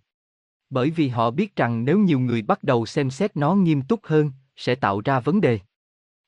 Bởi 0.70 0.90
vì 0.90 1.08
họ 1.08 1.32
biết 1.32 1.56
rằng 1.56 1.86
nếu 1.86 2.00
nhiều 2.00 2.20
người 2.20 2.42
bắt 2.42 2.64
đầu 2.64 2.86
xem 2.86 3.10
xét 3.10 3.38
nó 3.38 3.56
nghiêm 3.56 3.82
túc 3.82 4.00
hơn, 4.04 4.32
sẽ 4.56 4.76
tạo 4.76 5.02
ra 5.06 5.20
vấn 5.20 5.42
đề. 5.42 5.60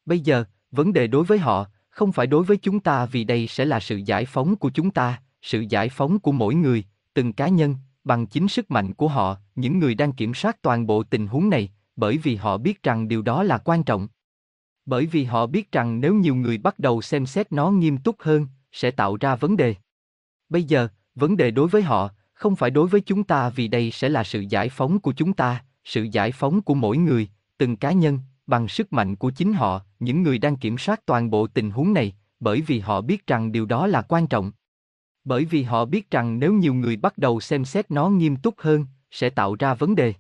Bây 0.06 0.20
giờ, 0.20 0.44
vấn 0.72 0.94
đề 0.94 1.08
đối 1.08 1.24
với 1.24 1.38
họ, 1.38 1.66
không 1.90 2.12
phải 2.12 2.28
đối 2.28 2.44
với 2.44 2.58
chúng 2.58 2.80
ta 2.80 3.06
vì 3.06 3.24
đây 3.24 3.48
sẽ 3.48 3.66
là 3.66 3.80
sự 3.80 3.96
giải 3.96 4.26
phóng 4.26 4.56
của 4.56 4.70
chúng 4.70 4.92
ta, 4.92 5.22
sự 5.42 5.66
giải 5.70 5.90
phóng 5.90 6.20
của 6.20 6.32
mỗi 6.32 6.56
người, 6.56 6.84
từng 7.14 7.34
cá 7.34 7.48
nhân, 7.48 7.76
bằng 8.04 8.28
chính 8.28 8.48
sức 8.48 8.72
mạnh 8.72 8.94
của 8.94 9.08
họ, 9.08 9.38
những 9.56 9.80
người 9.80 9.96
đang 9.96 10.14
kiểm 10.14 10.34
soát 10.34 10.62
toàn 10.62 10.88
bộ 10.88 11.04
tình 11.04 11.28
huống 11.28 11.50
này, 11.50 11.72
bởi 11.96 12.18
vì 12.18 12.36
họ 12.36 12.58
biết 12.58 12.84
rằng 12.84 13.08
điều 13.08 13.22
đó 13.22 13.44
là 13.44 13.58
quan 13.58 13.84
trọng. 13.84 14.08
Bởi 14.86 15.06
vì 15.06 15.24
họ 15.24 15.46
biết 15.46 15.72
rằng 15.72 16.02
nếu 16.02 16.14
nhiều 16.14 16.36
người 16.36 16.58
bắt 16.58 16.80
đầu 16.80 17.02
xem 17.02 17.26
xét 17.26 17.52
nó 17.52 17.70
nghiêm 17.70 17.98
túc 17.98 18.16
hơn, 18.20 18.48
sẽ 18.72 18.92
tạo 18.92 19.18
ra 19.20 19.36
vấn 19.36 19.58
đề. 19.58 19.76
Bây 20.50 20.64
giờ, 20.64 20.88
vấn 21.16 21.38
đề 21.38 21.52
đối 21.52 21.68
với 21.68 21.82
họ, 21.82 22.10
không 22.34 22.56
phải 22.56 22.70
đối 22.70 22.88
với 22.88 23.02
chúng 23.02 23.24
ta 23.24 23.50
vì 23.50 23.68
đây 23.68 23.92
sẽ 23.92 24.10
là 24.10 24.24
sự 24.24 24.40
giải 24.50 24.70
phóng 24.70 25.00
của 25.00 25.14
chúng 25.14 25.34
ta, 25.34 25.64
sự 25.84 26.04
giải 26.04 26.32
phóng 26.32 26.62
của 26.62 26.74
mỗi 26.74 26.98
người, 26.98 27.30
từng 27.58 27.76
cá 27.76 27.92
nhân, 27.92 28.20
bằng 28.48 28.68
sức 28.68 28.94
mạnh 28.94 29.16
của 29.16 29.32
chính 29.32 29.54
họ, 29.54 29.82
những 30.00 30.24
người 30.24 30.38
đang 30.38 30.56
kiểm 30.56 30.78
soát 30.78 31.06
toàn 31.06 31.30
bộ 31.30 31.48
tình 31.48 31.72
huống 31.72 31.94
này, 31.94 32.16
bởi 32.40 32.62
vì 32.62 32.80
họ 32.80 33.02
biết 33.02 33.28
rằng 33.28 33.52
điều 33.52 33.66
đó 33.66 33.88
là 33.88 34.02
quan 34.02 34.28
trọng. 34.28 34.52
Bởi 35.24 35.46
vì 35.46 35.64
họ 35.64 35.86
biết 35.86 36.12
rằng 36.12 36.40
nếu 36.40 36.54
nhiều 36.54 36.74
người 36.74 36.96
bắt 36.96 37.18
đầu 37.18 37.40
xem 37.40 37.66
xét 37.66 37.92
nó 37.92 38.10
nghiêm 38.10 38.36
túc 38.36 38.56
hơn, 38.58 38.86
sẽ 39.12 39.30
tạo 39.30 39.56
ra 39.60 39.74
vấn 39.74 39.96
đề. 39.96 40.14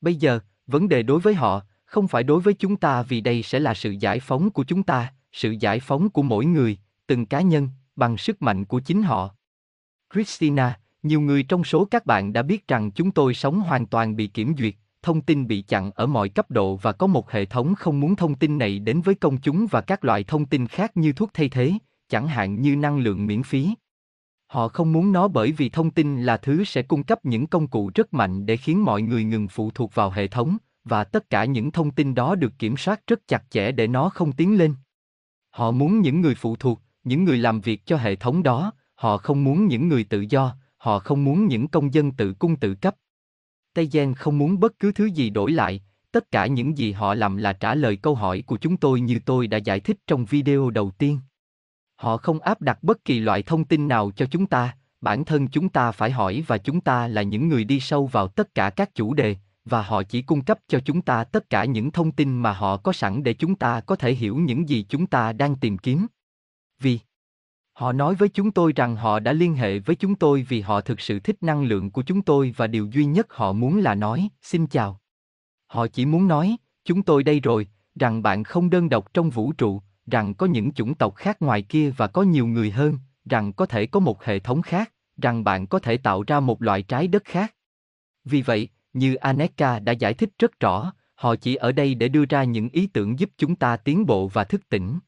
Bây 0.00 0.14
giờ, 0.14 0.40
vấn 0.66 0.88
đề 0.88 1.02
đối 1.02 1.20
với 1.20 1.34
họ, 1.34 1.62
không 1.88 2.08
phải 2.08 2.22
đối 2.22 2.40
với 2.40 2.54
chúng 2.54 2.76
ta 2.76 3.02
vì 3.02 3.20
đây 3.20 3.42
sẽ 3.42 3.60
là 3.60 3.74
sự 3.74 3.90
giải 3.90 4.20
phóng 4.20 4.50
của 4.50 4.64
chúng 4.64 4.82
ta, 4.82 5.12
sự 5.32 5.54
giải 5.60 5.80
phóng 5.80 6.10
của 6.10 6.22
mỗi 6.22 6.44
người, 6.44 6.78
từng 7.06 7.26
cá 7.26 7.40
nhân, 7.40 7.68
bằng 7.96 8.16
sức 8.16 8.42
mạnh 8.42 8.64
của 8.64 8.80
chính 8.80 9.02
họ. 9.02 9.34
Christina, 10.14 10.80
nhiều 11.02 11.20
người 11.20 11.42
trong 11.42 11.64
số 11.64 11.84
các 11.84 12.06
bạn 12.06 12.32
đã 12.32 12.42
biết 12.42 12.68
rằng 12.68 12.90
chúng 12.90 13.10
tôi 13.10 13.34
sống 13.34 13.60
hoàn 13.60 13.86
toàn 13.86 14.16
bị 14.16 14.26
kiểm 14.26 14.54
duyệt, 14.58 14.74
thông 15.02 15.20
tin 15.20 15.46
bị 15.46 15.62
chặn 15.62 15.90
ở 15.90 16.06
mọi 16.06 16.28
cấp 16.28 16.50
độ 16.50 16.76
và 16.76 16.92
có 16.92 17.06
một 17.06 17.30
hệ 17.30 17.44
thống 17.44 17.74
không 17.74 18.00
muốn 18.00 18.16
thông 18.16 18.34
tin 18.34 18.58
này 18.58 18.78
đến 18.78 19.00
với 19.00 19.14
công 19.14 19.38
chúng 19.38 19.66
và 19.66 19.80
các 19.80 20.04
loại 20.04 20.24
thông 20.24 20.46
tin 20.46 20.66
khác 20.66 20.96
như 20.96 21.12
thuốc 21.12 21.30
thay 21.34 21.48
thế, 21.48 21.72
chẳng 22.08 22.28
hạn 22.28 22.60
như 22.60 22.76
năng 22.76 22.98
lượng 22.98 23.26
miễn 23.26 23.42
phí. 23.42 23.74
Họ 24.46 24.68
không 24.68 24.92
muốn 24.92 25.12
nó 25.12 25.28
bởi 25.28 25.52
vì 25.52 25.68
thông 25.68 25.90
tin 25.90 26.22
là 26.22 26.36
thứ 26.36 26.64
sẽ 26.64 26.82
cung 26.82 27.02
cấp 27.02 27.24
những 27.24 27.46
công 27.46 27.68
cụ 27.68 27.90
rất 27.94 28.14
mạnh 28.14 28.46
để 28.46 28.56
khiến 28.56 28.84
mọi 28.84 29.02
người 29.02 29.24
ngừng 29.24 29.48
phụ 29.48 29.70
thuộc 29.70 29.94
vào 29.94 30.10
hệ 30.10 30.26
thống, 30.26 30.58
và 30.88 31.04
tất 31.04 31.30
cả 31.30 31.44
những 31.44 31.70
thông 31.70 31.90
tin 31.90 32.14
đó 32.14 32.34
được 32.34 32.52
kiểm 32.58 32.76
soát 32.76 33.00
rất 33.06 33.28
chặt 33.28 33.44
chẽ 33.50 33.72
để 33.72 33.86
nó 33.86 34.08
không 34.08 34.32
tiến 34.32 34.58
lên. 34.58 34.74
Họ 35.50 35.70
muốn 35.70 36.00
những 36.00 36.20
người 36.20 36.34
phụ 36.34 36.56
thuộc, 36.56 36.80
những 37.04 37.24
người 37.24 37.38
làm 37.38 37.60
việc 37.60 37.86
cho 37.86 37.96
hệ 37.96 38.16
thống 38.16 38.42
đó, 38.42 38.72
họ 38.94 39.18
không 39.18 39.44
muốn 39.44 39.66
những 39.66 39.88
người 39.88 40.04
tự 40.04 40.24
do, 40.30 40.56
họ 40.76 40.98
không 40.98 41.24
muốn 41.24 41.46
những 41.46 41.68
công 41.68 41.94
dân 41.94 42.12
tự 42.12 42.34
cung 42.34 42.56
tự 42.56 42.74
cấp. 42.74 42.94
Tây 43.74 43.88
Gen 43.92 44.14
không 44.14 44.38
muốn 44.38 44.60
bất 44.60 44.78
cứ 44.78 44.92
thứ 44.92 45.04
gì 45.04 45.30
đổi 45.30 45.52
lại, 45.52 45.82
tất 46.12 46.30
cả 46.30 46.46
những 46.46 46.78
gì 46.78 46.92
họ 46.92 47.14
làm 47.14 47.36
là 47.36 47.52
trả 47.52 47.74
lời 47.74 47.96
câu 47.96 48.14
hỏi 48.14 48.42
của 48.46 48.56
chúng 48.56 48.76
tôi 48.76 49.00
như 49.00 49.18
tôi 49.24 49.46
đã 49.46 49.58
giải 49.58 49.80
thích 49.80 49.96
trong 50.06 50.24
video 50.24 50.70
đầu 50.70 50.90
tiên. 50.90 51.20
Họ 51.96 52.16
không 52.16 52.40
áp 52.40 52.60
đặt 52.60 52.82
bất 52.82 53.04
kỳ 53.04 53.20
loại 53.20 53.42
thông 53.42 53.64
tin 53.64 53.88
nào 53.88 54.10
cho 54.16 54.26
chúng 54.26 54.46
ta, 54.46 54.76
bản 55.00 55.24
thân 55.24 55.48
chúng 55.48 55.68
ta 55.68 55.92
phải 55.92 56.10
hỏi 56.10 56.44
và 56.46 56.58
chúng 56.58 56.80
ta 56.80 57.08
là 57.08 57.22
những 57.22 57.48
người 57.48 57.64
đi 57.64 57.80
sâu 57.80 58.06
vào 58.06 58.28
tất 58.28 58.54
cả 58.54 58.70
các 58.70 58.94
chủ 58.94 59.14
đề, 59.14 59.36
và 59.68 59.82
họ 59.82 60.02
chỉ 60.02 60.22
cung 60.22 60.44
cấp 60.44 60.58
cho 60.68 60.80
chúng 60.84 61.02
ta 61.02 61.24
tất 61.24 61.50
cả 61.50 61.64
những 61.64 61.90
thông 61.90 62.12
tin 62.12 62.38
mà 62.38 62.52
họ 62.52 62.76
có 62.76 62.92
sẵn 62.92 63.22
để 63.22 63.34
chúng 63.34 63.54
ta 63.54 63.80
có 63.80 63.96
thể 63.96 64.14
hiểu 64.14 64.36
những 64.36 64.68
gì 64.68 64.86
chúng 64.88 65.06
ta 65.06 65.32
đang 65.32 65.56
tìm 65.56 65.78
kiếm. 65.78 66.06
Vì 66.80 66.98
họ 67.72 67.92
nói 67.92 68.14
với 68.14 68.28
chúng 68.28 68.50
tôi 68.50 68.72
rằng 68.76 68.96
họ 68.96 69.20
đã 69.20 69.32
liên 69.32 69.54
hệ 69.54 69.78
với 69.78 69.96
chúng 69.96 70.14
tôi 70.14 70.46
vì 70.48 70.60
họ 70.60 70.80
thực 70.80 71.00
sự 71.00 71.20
thích 71.20 71.36
năng 71.40 71.64
lượng 71.64 71.90
của 71.90 72.02
chúng 72.02 72.22
tôi 72.22 72.54
và 72.56 72.66
điều 72.66 72.86
duy 72.86 73.04
nhất 73.04 73.26
họ 73.30 73.52
muốn 73.52 73.78
là 73.78 73.94
nói, 73.94 74.28
xin 74.42 74.66
chào. 74.66 75.00
Họ 75.66 75.86
chỉ 75.86 76.06
muốn 76.06 76.28
nói, 76.28 76.56
chúng 76.84 77.02
tôi 77.02 77.22
đây 77.22 77.40
rồi, 77.40 77.68
rằng 77.94 78.22
bạn 78.22 78.44
không 78.44 78.70
đơn 78.70 78.88
độc 78.88 79.14
trong 79.14 79.30
vũ 79.30 79.52
trụ, 79.52 79.82
rằng 80.06 80.34
có 80.34 80.46
những 80.46 80.72
chủng 80.72 80.94
tộc 80.94 81.14
khác 81.14 81.42
ngoài 81.42 81.62
kia 81.62 81.90
và 81.90 82.06
có 82.06 82.22
nhiều 82.22 82.46
người 82.46 82.70
hơn, 82.70 82.98
rằng 83.24 83.52
có 83.52 83.66
thể 83.66 83.86
có 83.86 84.00
một 84.00 84.24
hệ 84.24 84.38
thống 84.38 84.62
khác, 84.62 84.92
rằng 85.22 85.44
bạn 85.44 85.66
có 85.66 85.78
thể 85.78 85.96
tạo 85.96 86.24
ra 86.26 86.40
một 86.40 86.62
loại 86.62 86.82
trái 86.82 87.08
đất 87.08 87.24
khác. 87.24 87.54
Vì 88.24 88.42
vậy, 88.42 88.68
như 88.98 89.14
Aneka 89.14 89.78
đã 89.78 89.92
giải 89.92 90.14
thích 90.14 90.30
rất 90.38 90.60
rõ, 90.60 90.92
họ 91.14 91.36
chỉ 91.36 91.54
ở 91.54 91.72
đây 91.72 91.94
để 91.94 92.08
đưa 92.08 92.24
ra 92.24 92.44
những 92.44 92.68
ý 92.68 92.86
tưởng 92.86 93.18
giúp 93.18 93.30
chúng 93.38 93.56
ta 93.56 93.76
tiến 93.76 94.06
bộ 94.06 94.28
và 94.28 94.44
thức 94.44 94.68
tỉnh. 94.68 94.98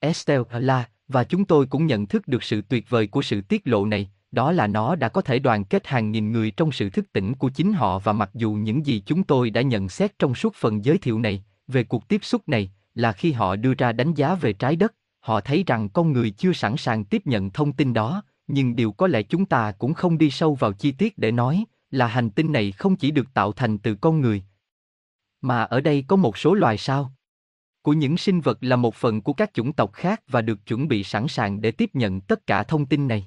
Estelle 0.00 0.44
là, 0.52 0.88
và 1.08 1.24
chúng 1.24 1.44
tôi 1.44 1.66
cũng 1.66 1.86
nhận 1.86 2.06
thức 2.06 2.28
được 2.28 2.42
sự 2.42 2.62
tuyệt 2.68 2.90
vời 2.90 3.06
của 3.06 3.22
sự 3.22 3.40
tiết 3.40 3.62
lộ 3.64 3.86
này, 3.86 4.10
đó 4.32 4.52
là 4.52 4.66
nó 4.66 4.96
đã 4.96 5.08
có 5.08 5.22
thể 5.22 5.38
đoàn 5.38 5.64
kết 5.64 5.86
hàng 5.86 6.12
nghìn 6.12 6.32
người 6.32 6.50
trong 6.50 6.72
sự 6.72 6.90
thức 6.90 7.12
tỉnh 7.12 7.34
của 7.34 7.48
chính 7.48 7.72
họ 7.72 7.98
và 7.98 8.12
mặc 8.12 8.30
dù 8.34 8.52
những 8.52 8.86
gì 8.86 9.02
chúng 9.06 9.22
tôi 9.22 9.50
đã 9.50 9.62
nhận 9.62 9.88
xét 9.88 10.18
trong 10.18 10.34
suốt 10.34 10.54
phần 10.54 10.84
giới 10.84 10.98
thiệu 10.98 11.18
này, 11.18 11.44
về 11.68 11.84
cuộc 11.84 12.08
tiếp 12.08 12.24
xúc 12.24 12.48
này, 12.48 12.72
là 12.94 13.12
khi 13.12 13.32
họ 13.32 13.56
đưa 13.56 13.74
ra 13.74 13.92
đánh 13.92 14.14
giá 14.14 14.34
về 14.34 14.52
trái 14.52 14.76
đất, 14.76 14.94
họ 15.20 15.40
thấy 15.40 15.64
rằng 15.66 15.88
con 15.88 16.12
người 16.12 16.30
chưa 16.30 16.52
sẵn 16.52 16.76
sàng 16.76 17.04
tiếp 17.04 17.22
nhận 17.24 17.50
thông 17.50 17.72
tin 17.72 17.92
đó, 17.92 18.22
nhưng 18.46 18.76
điều 18.76 18.92
có 18.92 19.06
lẽ 19.06 19.22
chúng 19.22 19.46
ta 19.46 19.72
cũng 19.72 19.94
không 19.94 20.18
đi 20.18 20.30
sâu 20.30 20.54
vào 20.54 20.72
chi 20.72 20.92
tiết 20.92 21.18
để 21.18 21.32
nói, 21.32 21.64
là 21.90 22.06
hành 22.06 22.30
tinh 22.30 22.52
này 22.52 22.72
không 22.72 22.96
chỉ 22.96 23.10
được 23.10 23.34
tạo 23.34 23.52
thành 23.52 23.78
từ 23.78 23.94
con 23.94 24.20
người, 24.20 24.42
mà 25.40 25.62
ở 25.62 25.80
đây 25.80 26.04
có 26.08 26.16
một 26.16 26.38
số 26.38 26.54
loài 26.54 26.78
sao 26.78 27.12
của 27.82 27.92
những 27.92 28.16
sinh 28.16 28.40
vật 28.40 28.58
là 28.60 28.76
một 28.76 28.94
phần 28.94 29.20
của 29.20 29.32
các 29.32 29.54
chủng 29.54 29.72
tộc 29.72 29.92
khác 29.92 30.22
và 30.28 30.42
được 30.42 30.66
chuẩn 30.66 30.88
bị 30.88 31.04
sẵn 31.04 31.28
sàng 31.28 31.60
để 31.60 31.70
tiếp 31.70 31.90
nhận 31.94 32.20
tất 32.20 32.46
cả 32.46 32.62
thông 32.62 32.86
tin 32.86 33.08
này. 33.08 33.26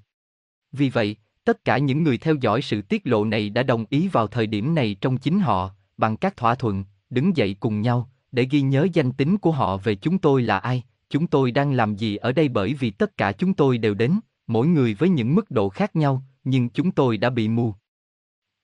Vì 0.71 0.89
vậy, 0.89 1.15
tất 1.43 1.65
cả 1.65 1.77
những 1.77 2.03
người 2.03 2.17
theo 2.17 2.35
dõi 2.35 2.61
sự 2.61 2.81
tiết 2.81 3.07
lộ 3.07 3.25
này 3.25 3.49
đã 3.49 3.63
đồng 3.63 3.85
ý 3.89 4.07
vào 4.07 4.27
thời 4.27 4.47
điểm 4.47 4.75
này 4.75 4.95
trong 5.01 5.17
chính 5.17 5.39
họ, 5.39 5.71
bằng 5.97 6.17
các 6.17 6.37
thỏa 6.37 6.55
thuận, 6.55 6.83
đứng 7.09 7.37
dậy 7.37 7.55
cùng 7.59 7.81
nhau, 7.81 8.09
để 8.31 8.47
ghi 8.51 8.61
nhớ 8.61 8.87
danh 8.93 9.11
tính 9.11 9.37
của 9.37 9.51
họ 9.51 9.77
về 9.77 9.95
chúng 9.95 10.17
tôi 10.17 10.41
là 10.41 10.57
ai, 10.57 10.83
chúng 11.09 11.27
tôi 11.27 11.51
đang 11.51 11.73
làm 11.73 11.95
gì 11.95 12.15
ở 12.15 12.31
đây 12.31 12.49
bởi 12.49 12.73
vì 12.73 12.91
tất 12.91 13.17
cả 13.17 13.31
chúng 13.31 13.53
tôi 13.53 13.77
đều 13.77 13.93
đến, 13.93 14.19
mỗi 14.47 14.67
người 14.67 14.93
với 14.93 15.09
những 15.09 15.35
mức 15.35 15.51
độ 15.51 15.69
khác 15.69 15.95
nhau, 15.95 16.23
nhưng 16.43 16.69
chúng 16.69 16.91
tôi 16.91 17.17
đã 17.17 17.29
bị 17.29 17.47
mù. 17.47 17.75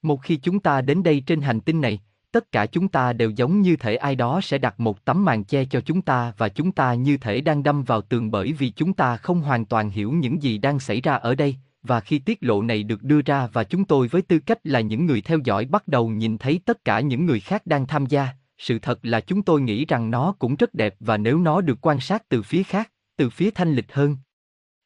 Một 0.01 0.21
khi 0.23 0.35
chúng 0.35 0.59
ta 0.59 0.81
đến 0.81 1.03
đây 1.03 1.23
trên 1.25 1.41
hành 1.41 1.61
tinh 1.61 1.81
này, 1.81 1.99
tất 2.31 2.51
cả 2.51 2.65
chúng 2.65 2.87
ta 2.87 3.13
đều 3.13 3.29
giống 3.29 3.61
như 3.61 3.75
thể 3.75 3.95
ai 3.95 4.15
đó 4.15 4.41
sẽ 4.41 4.57
đặt 4.57 4.79
một 4.79 5.05
tấm 5.05 5.25
màn 5.25 5.43
che 5.43 5.65
cho 5.65 5.81
chúng 5.81 6.01
ta 6.01 6.33
và 6.37 6.49
chúng 6.49 6.71
ta 6.71 6.93
như 6.93 7.17
thể 7.17 7.41
đang 7.41 7.63
đâm 7.63 7.83
vào 7.83 8.01
tường 8.01 8.31
bởi 8.31 8.53
vì 8.53 8.69
chúng 8.69 8.93
ta 8.93 9.17
không 9.17 9.41
hoàn 9.41 9.65
toàn 9.65 9.89
hiểu 9.89 10.11
những 10.11 10.43
gì 10.43 10.57
đang 10.57 10.79
xảy 10.79 11.01
ra 11.01 11.15
ở 11.15 11.35
đây, 11.35 11.55
và 11.83 11.99
khi 11.99 12.19
tiết 12.19 12.37
lộ 12.41 12.61
này 12.61 12.83
được 12.83 13.03
đưa 13.03 13.21
ra 13.21 13.47
và 13.53 13.63
chúng 13.63 13.85
tôi 13.85 14.07
với 14.07 14.21
tư 14.21 14.39
cách 14.39 14.59
là 14.63 14.79
những 14.79 15.05
người 15.05 15.21
theo 15.21 15.39
dõi 15.43 15.65
bắt 15.65 15.87
đầu 15.87 16.09
nhìn 16.09 16.37
thấy 16.37 16.59
tất 16.65 16.85
cả 16.85 16.99
những 16.99 17.25
người 17.25 17.39
khác 17.39 17.67
đang 17.67 17.87
tham 17.87 18.05
gia, 18.05 18.27
sự 18.57 18.79
thật 18.79 18.99
là 19.03 19.19
chúng 19.19 19.41
tôi 19.41 19.61
nghĩ 19.61 19.85
rằng 19.85 20.11
nó 20.11 20.35
cũng 20.39 20.55
rất 20.55 20.73
đẹp 20.73 20.95
và 20.99 21.17
nếu 21.17 21.39
nó 21.39 21.61
được 21.61 21.77
quan 21.81 21.99
sát 21.99 22.29
từ 22.29 22.43
phía 22.43 22.63
khác, 22.63 22.91
từ 23.17 23.29
phía 23.29 23.51
thanh 23.51 23.73
lịch 23.73 23.93
hơn. 23.93 24.17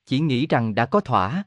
Chỉ 0.06 0.20
nghĩ 0.20 0.48
rằng 0.48 0.76
đã 0.76 0.86
có 0.86 1.00
thỏa 1.00 1.44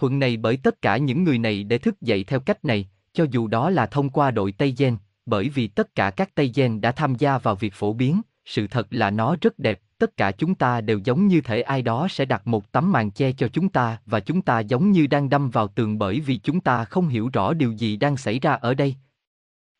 thuận 0.00 0.18
này 0.18 0.36
bởi 0.36 0.56
tất 0.56 0.82
cả 0.82 0.96
những 0.96 1.24
người 1.24 1.38
này 1.38 1.64
để 1.64 1.78
thức 1.78 2.00
dậy 2.00 2.24
theo 2.24 2.40
cách 2.40 2.64
này, 2.64 2.88
cho 3.12 3.26
dù 3.30 3.46
đó 3.46 3.70
là 3.70 3.86
thông 3.86 4.10
qua 4.10 4.30
đội 4.30 4.52
Tây 4.52 4.74
Gen, 4.78 4.96
bởi 5.26 5.48
vì 5.48 5.68
tất 5.68 5.94
cả 5.94 6.10
các 6.10 6.34
Tây 6.34 6.52
Gen 6.54 6.80
đã 6.80 6.92
tham 6.92 7.14
gia 7.14 7.38
vào 7.38 7.54
việc 7.54 7.74
phổ 7.74 7.92
biến, 7.92 8.20
sự 8.44 8.66
thật 8.66 8.86
là 8.90 9.10
nó 9.10 9.36
rất 9.40 9.58
đẹp, 9.58 9.80
tất 9.98 10.16
cả 10.16 10.32
chúng 10.32 10.54
ta 10.54 10.80
đều 10.80 11.00
giống 11.04 11.26
như 11.26 11.40
thể 11.40 11.62
ai 11.62 11.82
đó 11.82 12.06
sẽ 12.10 12.24
đặt 12.24 12.46
một 12.46 12.72
tấm 12.72 12.92
màn 12.92 13.10
che 13.10 13.32
cho 13.32 13.48
chúng 13.48 13.68
ta 13.68 13.98
và 14.06 14.20
chúng 14.20 14.42
ta 14.42 14.60
giống 14.60 14.90
như 14.90 15.06
đang 15.06 15.28
đâm 15.28 15.50
vào 15.50 15.68
tường 15.68 15.98
bởi 15.98 16.20
vì 16.20 16.36
chúng 16.36 16.60
ta 16.60 16.84
không 16.84 17.08
hiểu 17.08 17.30
rõ 17.32 17.52
điều 17.52 17.72
gì 17.72 17.96
đang 17.96 18.16
xảy 18.16 18.38
ra 18.38 18.52
ở 18.52 18.74
đây. 18.74 18.94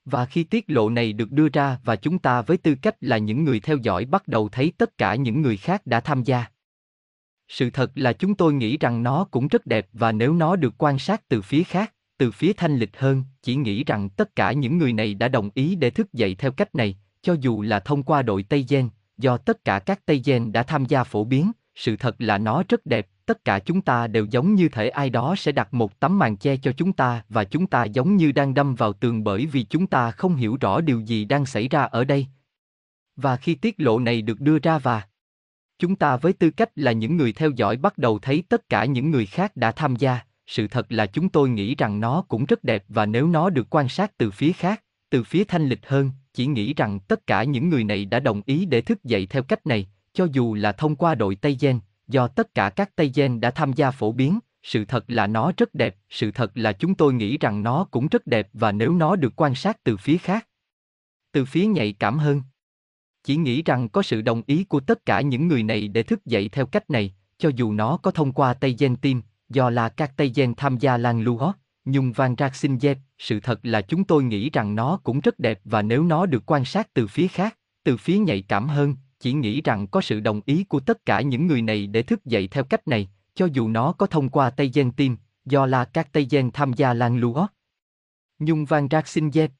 Và 0.04 0.26
khi 0.26 0.44
tiết 0.44 0.64
lộ 0.68 0.90
này 0.90 1.12
được 1.12 1.30
đưa 1.30 1.48
ra 1.48 1.78
và 1.85 1.96
chúng 1.96 2.18
ta 2.18 2.42
với 2.42 2.56
tư 2.56 2.74
cách 2.83 2.96
là 3.00 3.18
những 3.18 3.44
người 3.44 3.61
theo 3.61 3.76
dõi 3.76 4.04
bắt 4.04 4.28
đầu 4.28 4.48
thấy 4.48 4.72
tất 4.78 4.98
cả 4.98 5.14
những 5.14 5.42
người 5.42 5.56
khác 5.56 5.87
đã 5.87 6.00
tham 6.00 6.22
gia. 6.22 6.44
Sự 7.51 7.71
thật 7.71 7.91
là 7.95 8.13
chúng 8.13 8.35
tôi 8.35 8.53
nghĩ 8.53 8.77
rằng 8.79 9.03
nó 9.03 9.25
cũng 9.31 9.49
rất 9.49 9.67
đẹp 9.67 9.89
và 9.93 10.13
nếu 10.13 10.35
nó 10.35 10.57
được 10.57 10.75
quan 10.79 10.99
sát 10.99 11.29
từ 11.29 11.43
phía 11.43 11.63
khác, 11.63 11.93
từ 12.19 12.31
phía 12.31 12.53
thanh 12.53 12.77
lịch 12.77 12.99
hơn, 12.99 13.25
chỉ 13.43 13.57
nghĩ 13.57 13.85
rằng 13.85 14.09
tất 14.09 14.37
cả 14.37 14.53
những 14.53 14.79
người 14.79 14.93
này 14.93 15.15
đã 15.15 15.29
đồng 15.29 15.51
ý 15.55 15.75
để 15.75 15.91
thức 15.91 16.13
dậy 16.13 16.35
theo 16.35 16.53
cách 16.53 16.75
này, 16.75 16.99
cho 17.23 17.37
dù 17.41 17.63
là 17.63 17.81
thông 17.81 18.03
qua 18.03 18.23
đội 18.23 18.43
Tây 18.43 18.67
Gen, 18.69 18.89
do 19.19 19.37
tất 19.37 19.65
cả 19.65 19.79
các 19.79 20.07
Tây 20.07 20.23
Gen 20.25 20.53
đã 20.53 20.63
tham 20.63 20.85
gia 20.85 21.05
phổ 21.05 21.25
biến, 21.25 21.53
sự 21.75 21.97
thật 21.97 22.17
là 22.19 22.39
nó 22.39 22.63
rất 22.69 22.87
đẹp, 22.87 23.09
tất 23.27 23.45
cả 23.45 23.59
chúng 23.59 23.81
ta 23.81 24.07
đều 24.07 24.27
giống 24.31 24.55
như 24.55 24.69
thể 24.69 24.89
ai 24.89 25.11
đó 25.11 25.35
sẽ 25.37 25.53
đặt 25.53 25.75
một 25.75 26.01
tấm 26.01 26.19
màn 26.19 26.37
che 26.37 26.57
cho 26.57 26.73
chúng 26.73 26.93
ta 26.93 27.25
và 27.29 27.45
chúng 27.45 27.67
ta 27.67 27.85
giống 27.85 28.17
như 28.17 28.33
đang 28.33 28.55
đâm 28.55 28.75
vào 28.75 28.93
tường 28.93 29.25
bởi 29.25 29.47
vì 29.47 29.63
chúng 29.63 29.87
ta 29.87 30.11
không 30.11 30.37
hiểu 30.37 30.57
rõ 30.61 30.81
điều 30.81 31.01
gì 31.01 31.25
đang 31.25 31.47
xảy 31.47 31.69
ra 31.69 31.83
ở 31.83 32.05
đây. 32.05 32.27
Và 33.17 33.37
khi 33.37 33.55
tiết 33.55 33.75
lộ 33.79 33.99
này 33.99 34.23
được 34.23 34.41
đưa 34.41 34.59
ra 34.59 34.79
và 34.79 35.03
chúng 35.81 35.97
ta 35.97 36.16
với 36.16 36.33
tư 36.33 36.51
cách 36.51 36.71
là 36.77 36.93
những 36.93 37.16
người 37.16 37.33
theo 37.33 37.51
dõi 37.51 37.77
bắt 37.77 37.99
đầu 37.99 38.19
thấy 38.19 38.43
tất 38.49 38.69
cả 38.69 38.85
những 38.85 39.11
người 39.11 39.27
khác 39.27 39.57
đã 39.57 39.73
tham 39.73 39.97
gia, 39.97 40.21
sự 40.47 40.69
thật 40.69 40.93
là 40.93 41.07
chúng 41.07 41.29
tôi 41.29 41.49
nghĩ 41.49 41.75
rằng 41.75 42.01
nó 42.01 42.23
cũng 42.29 42.45
rất 42.45 42.64
đẹp 42.64 42.85
và 42.88 43.07
nếu 43.07 43.27
nó 43.27 43.51
được 43.51 43.66
quan 43.71 43.88
sát 43.88 44.19
từ 44.19 44.31
phía 44.31 44.53
khác, 44.53 44.83
từ 45.11 45.25
phía 45.25 45.45
thanh 45.45 45.69
lịch 45.69 45.87
hơn, 45.87 46.11
chỉ 46.35 46.47
nghĩ 46.47 46.75
rằng 46.75 47.01
tất 47.01 47.27
cả 47.27 47.45
những 47.45 47.69
người 47.69 47.85
này 47.85 48.05
đã 48.05 48.21
đồng 48.21 48.43
ý 48.47 48.64
để 48.64 48.81
thức 48.81 49.05
dậy 49.05 49.27
theo 49.27 49.43
cách 49.43 49.66
này, 49.66 49.88
cho 50.12 50.27
dù 50.33 50.55
là 50.55 50.73
thông 50.73 50.97
qua 50.97 51.14
đội 51.14 51.35
Tây 51.35 51.57
Gen, 51.61 51.81
do 52.09 52.29
tất 52.29 52.55
cả 52.55 52.71
các 52.71 52.97
Tây 52.97 53.12
Gen 53.14 53.40
đã 53.40 53.51
tham 53.51 53.73
gia 53.73 53.90
phổ 53.90 54.12
biến, 54.12 54.38
sự 54.62 54.85
thật 54.85 55.05
là 55.09 55.27
nó 55.27 55.53
rất 55.57 55.75
đẹp, 55.75 55.97
sự 56.11 56.31
thật 56.31 56.51
là 56.55 56.73
chúng 56.73 56.95
tôi 56.95 57.12
nghĩ 57.12 57.38
rằng 57.38 57.62
nó 57.62 57.87
cũng 57.90 58.07
rất 58.11 58.27
đẹp 58.27 58.49
và 58.53 58.73
nếu 58.73 58.95
nó 58.95 59.16
được 59.16 59.33
quan 59.37 59.55
sát 59.55 59.85
từ 59.85 59.97
phía 59.97 60.19
khác, 60.19 60.47
từ 61.33 61.45
phía 61.45 61.66
nhạy 61.66 61.93
cảm 61.93 62.19
hơn. 62.19 62.43
Chỉ 63.31 63.37
nghĩ 63.37 63.62
rằng 63.62 63.88
có 63.88 64.03
sự 64.03 64.21
đồng 64.21 64.43
ý 64.47 64.64
của 64.64 64.81
tất 64.81 65.07
cả 65.07 65.21
những 65.21 65.49
người 65.49 65.62
này 65.62 65.88
để 65.88 66.03
thức 66.03 66.27
dậy 66.27 66.49
theo 66.49 66.66
cách 66.66 66.90
này, 66.90 67.14
cho 67.38 67.51
dù 67.57 67.73
nó 67.73 67.97
có 67.97 68.11
thông 68.11 68.33
qua 68.33 68.55
Tây 68.55 68.77
Gen 68.79 68.97
Team, 68.97 69.23
do 69.49 69.71
là 69.71 69.88
các 69.88 70.16
Tây 70.16 70.33
Gen 70.35 70.55
tham 70.55 70.79
gia 70.79 70.97
Lan 70.97 71.23
Luo, 71.23 71.53
Nhung 71.85 72.12
Van 72.12 72.35
Rạc 72.38 72.55
Sinh 72.55 72.79
Dep, 72.79 72.99
sự 73.19 73.40
thật 73.40 73.61
là 73.62 73.81
chúng 73.81 74.05
tôi 74.05 74.23
nghĩ 74.23 74.51
rằng 74.51 74.75
nó 74.75 75.01
cũng 75.05 75.21
rất 75.21 75.38
đẹp 75.38 75.61
và 75.64 75.83
nếu 75.83 76.05
nó 76.05 76.27
được 76.27 76.43
quan 76.47 76.64
sát 76.64 76.95
từ 76.95 77.07
phía 77.07 77.29
khác, 77.29 77.59
từ 77.85 77.97
phía 77.97 78.19
nhạy 78.19 78.43
cảm 78.43 78.69
hơn, 78.69 78.95
chỉ 79.21 79.33
nghĩ 79.33 79.61
rằng 79.61 79.87
có 79.87 80.01
sự 80.01 80.21
đồng 80.21 80.40
ý 80.47 80.64
của 80.64 80.81
tất 80.81 81.07
cả 81.07 81.21
những 81.21 81.47
người 81.47 81.62
này 81.62 81.87
để 81.87 82.03
thức 82.03 82.25
dậy 82.25 82.49
theo 82.49 82.64
cách 82.64 82.88
này, 82.88 83.09
cho 83.35 83.49
dù 83.53 83.69
nó 83.69 83.93
có 83.93 84.07
thông 84.07 84.29
qua 84.29 84.51
Tây 84.51 84.71
Gen 84.75 84.93
Team, 84.93 85.16
do 85.45 85.66
là 85.66 85.85
các 85.85 86.12
Tây 86.12 86.27
Gen 86.31 86.51
tham 86.51 86.73
gia 86.73 86.95
Lan 86.95 87.19
Luo. 87.19 87.47
Nhung 88.38 88.64
Van 88.64 88.88
Rạc 88.90 89.09
Sinh 89.09 89.31
Dep. 89.33 89.51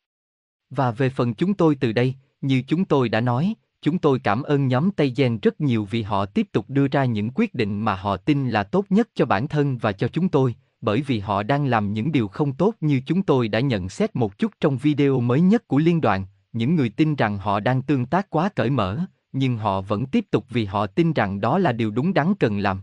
Và 0.71 0.91
về 0.91 1.09
phần 1.09 1.35
chúng 1.35 1.55
tôi 1.55 1.77
từ 1.81 1.93
đây, 1.93 2.15
như 2.41 2.63
chúng 2.67 2.85
tôi 2.85 3.09
đã 3.09 3.21
nói, 3.21 3.55
chúng 3.83 3.99
tôi 3.99 4.19
cảm 4.19 4.43
ơn 4.43 4.69
nhóm 4.69 4.91
Tây 4.91 5.13
Gen 5.17 5.39
rất 5.43 5.61
nhiều 5.61 5.85
vì 5.91 6.03
họ 6.03 6.27
tiếp 6.27 6.47
tục 6.53 6.65
đưa 6.69 6.89
ra 6.89 7.05
những 7.05 7.31
quyết 7.35 7.55
định 7.55 7.81
mà 7.81 7.95
họ 7.95 8.17
tin 8.17 8.51
là 8.51 8.63
tốt 8.63 8.85
nhất 8.91 9.09
cho 9.15 9.27
bản 9.27 9.49
thân 9.49 9.79
và 9.79 9.93
cho 9.93 10.09
chúng 10.09 10.29
tôi, 10.29 10.55
bởi 10.81 11.03
vì 11.03 11.19
họ 11.19 11.43
đang 11.43 11.67
làm 11.67 11.93
những 11.93 12.13
điều 12.13 12.29
không 12.29 12.53
tốt 12.53 12.75
như 12.81 13.01
chúng 13.07 13.23
tôi 13.23 13.49
đã 13.49 13.61
nhận 13.61 13.89
xét 13.89 14.17
một 14.17 14.39
chút 14.39 14.53
trong 14.61 14.79
video 14.79 15.21
mới 15.21 15.41
nhất 15.41 15.69
của 15.69 15.79
liên 15.79 16.01
đoàn, 16.01 16.27
những 16.53 16.75
người 16.75 16.89
tin 16.89 17.15
rằng 17.17 17.39
họ 17.39 17.61
đang 17.61 17.83
tương 17.83 18.07
tác 18.07 18.31
quá 18.31 18.49
cởi 18.49 18.71
mở, 18.71 18.99
nhưng 19.33 19.57
họ 19.57 19.81
vẫn 19.81 20.07
tiếp 20.07 20.25
tục 20.31 20.47
vì 20.49 20.65
họ 20.65 20.87
tin 20.87 21.13
rằng 21.13 21.41
đó 21.41 21.59
là 21.59 21.73
điều 21.73 21.91
đúng 21.91 22.15
đắn 22.15 22.35
cần 22.35 22.59
làm. 22.59 22.81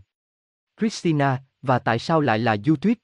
Christina, 0.80 1.42
và 1.62 1.78
tại 1.78 1.98
sao 1.98 2.20
lại 2.20 2.38
là 2.38 2.56
YouTube? 2.66 2.94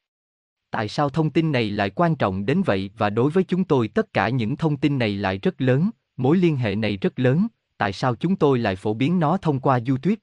Tại 0.71 0.89
sao 0.89 1.11
thông 1.11 1.31
tin 1.31 1.53
này 1.53 1.71
lại 1.71 1.91
quan 1.91 2.17
trọng 2.17 2.47
đến 2.47 2.63
vậy 2.63 2.91
và 2.99 3.11
đối 3.11 3.31
với 3.31 3.45
chúng 3.45 3.65
tôi 3.65 3.89
tất 3.89 4.13
cả 4.13 4.29
những 4.29 4.57
thông 4.57 4.77
tin 4.77 4.99
này 4.99 5.17
lại 5.17 5.39
rất 5.39 5.61
lớn, 5.61 5.91
mối 6.17 6.37
liên 6.37 6.57
hệ 6.57 6.75
này 6.75 6.97
rất 6.97 7.19
lớn, 7.19 7.47
tại 7.77 7.93
sao 7.93 8.15
chúng 8.15 8.37
tôi 8.37 8.59
lại 8.59 8.77
phổ 8.77 8.95
biến 8.95 9.21
nó 9.21 9.37
thông 9.37 9.61
qua 9.61 9.81
YouTube? 9.89 10.17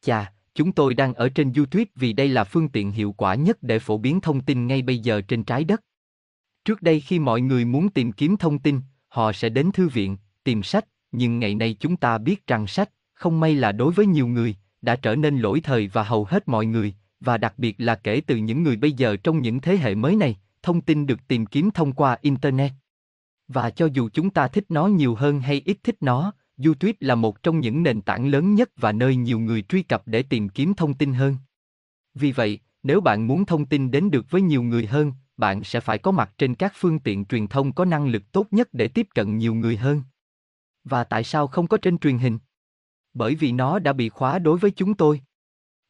Chà, 0.00 0.32
chúng 0.54 0.72
tôi 0.72 0.94
đang 0.94 1.14
ở 1.14 1.28
trên 1.28 1.52
YouTube 1.52 1.84
vì 1.94 2.12
đây 2.12 2.28
là 2.28 2.44
phương 2.44 2.68
tiện 2.68 2.90
hiệu 2.90 3.12
quả 3.12 3.34
nhất 3.34 3.62
để 3.62 3.78
phổ 3.78 3.98
biến 3.98 4.20
thông 4.20 4.40
tin 4.40 4.66
ngay 4.66 4.82
bây 4.82 4.98
giờ 4.98 5.20
trên 5.20 5.44
trái 5.44 5.64
đất. 5.64 5.80
Trước 6.64 6.82
đây 6.82 7.00
khi 7.00 7.18
mọi 7.18 7.40
người 7.40 7.64
muốn 7.64 7.88
tìm 7.88 8.12
kiếm 8.12 8.36
thông 8.36 8.58
tin, 8.58 8.80
họ 9.08 9.32
sẽ 9.32 9.48
đến 9.48 9.70
thư 9.72 9.88
viện, 9.88 10.16
tìm 10.44 10.62
sách, 10.62 10.86
nhưng 11.12 11.38
ngày 11.38 11.54
nay 11.54 11.76
chúng 11.80 11.96
ta 11.96 12.18
biết 12.18 12.46
rằng 12.46 12.66
sách, 12.66 12.90
không 13.14 13.40
may 13.40 13.54
là 13.54 13.72
đối 13.72 13.92
với 13.92 14.06
nhiều 14.06 14.26
người, 14.26 14.56
đã 14.82 14.96
trở 14.96 15.16
nên 15.16 15.38
lỗi 15.38 15.60
thời 15.60 15.88
và 15.88 16.02
hầu 16.02 16.24
hết 16.24 16.48
mọi 16.48 16.66
người, 16.66 16.94
và 17.20 17.38
đặc 17.38 17.54
biệt 17.56 17.74
là 17.78 17.94
kể 17.94 18.20
từ 18.26 18.36
những 18.36 18.62
người 18.62 18.76
bây 18.76 18.92
giờ 18.92 19.16
trong 19.16 19.42
những 19.42 19.60
thế 19.60 19.76
hệ 19.76 19.94
mới 19.94 20.16
này, 20.16 20.36
thông 20.62 20.80
tin 20.80 21.06
được 21.06 21.20
tìm 21.28 21.46
kiếm 21.46 21.70
thông 21.70 21.92
qua 21.92 22.18
Internet. 22.20 22.72
Và 23.48 23.70
cho 23.70 23.88
dù 23.92 24.08
chúng 24.12 24.30
ta 24.30 24.48
thích 24.48 24.64
nó 24.68 24.86
nhiều 24.86 25.14
hơn 25.14 25.40
hay 25.40 25.62
ít 25.64 25.78
thích 25.82 25.96
nó, 26.00 26.32
YouTube 26.64 26.92
là 27.00 27.14
một 27.14 27.42
trong 27.42 27.60
những 27.60 27.82
nền 27.82 28.02
tảng 28.02 28.26
lớn 28.26 28.54
nhất 28.54 28.70
và 28.76 28.92
nơi 28.92 29.16
nhiều 29.16 29.38
người 29.38 29.62
truy 29.62 29.82
cập 29.82 30.02
để 30.06 30.22
tìm 30.22 30.48
kiếm 30.48 30.74
thông 30.74 30.94
tin 30.94 31.12
hơn. 31.12 31.36
Vì 32.14 32.32
vậy, 32.32 32.60
nếu 32.82 33.00
bạn 33.00 33.26
muốn 33.26 33.46
thông 33.46 33.66
tin 33.66 33.90
đến 33.90 34.10
được 34.10 34.30
với 34.30 34.42
nhiều 34.42 34.62
người 34.62 34.86
hơn, 34.86 35.12
bạn 35.36 35.64
sẽ 35.64 35.80
phải 35.80 35.98
có 35.98 36.10
mặt 36.10 36.34
trên 36.38 36.54
các 36.54 36.72
phương 36.76 36.98
tiện 36.98 37.24
truyền 37.24 37.46
thông 37.46 37.72
có 37.72 37.84
năng 37.84 38.06
lực 38.06 38.32
tốt 38.32 38.46
nhất 38.50 38.68
để 38.72 38.88
tiếp 38.88 39.08
cận 39.14 39.38
nhiều 39.38 39.54
người 39.54 39.76
hơn. 39.76 40.02
Và 40.84 41.04
tại 41.04 41.24
sao 41.24 41.46
không 41.46 41.66
có 41.66 41.76
trên 41.76 41.98
truyền 41.98 42.18
hình? 42.18 42.38
Bởi 43.14 43.34
vì 43.34 43.52
nó 43.52 43.78
đã 43.78 43.92
bị 43.92 44.08
khóa 44.08 44.38
đối 44.38 44.58
với 44.58 44.70
chúng 44.70 44.94
tôi. 44.94 45.20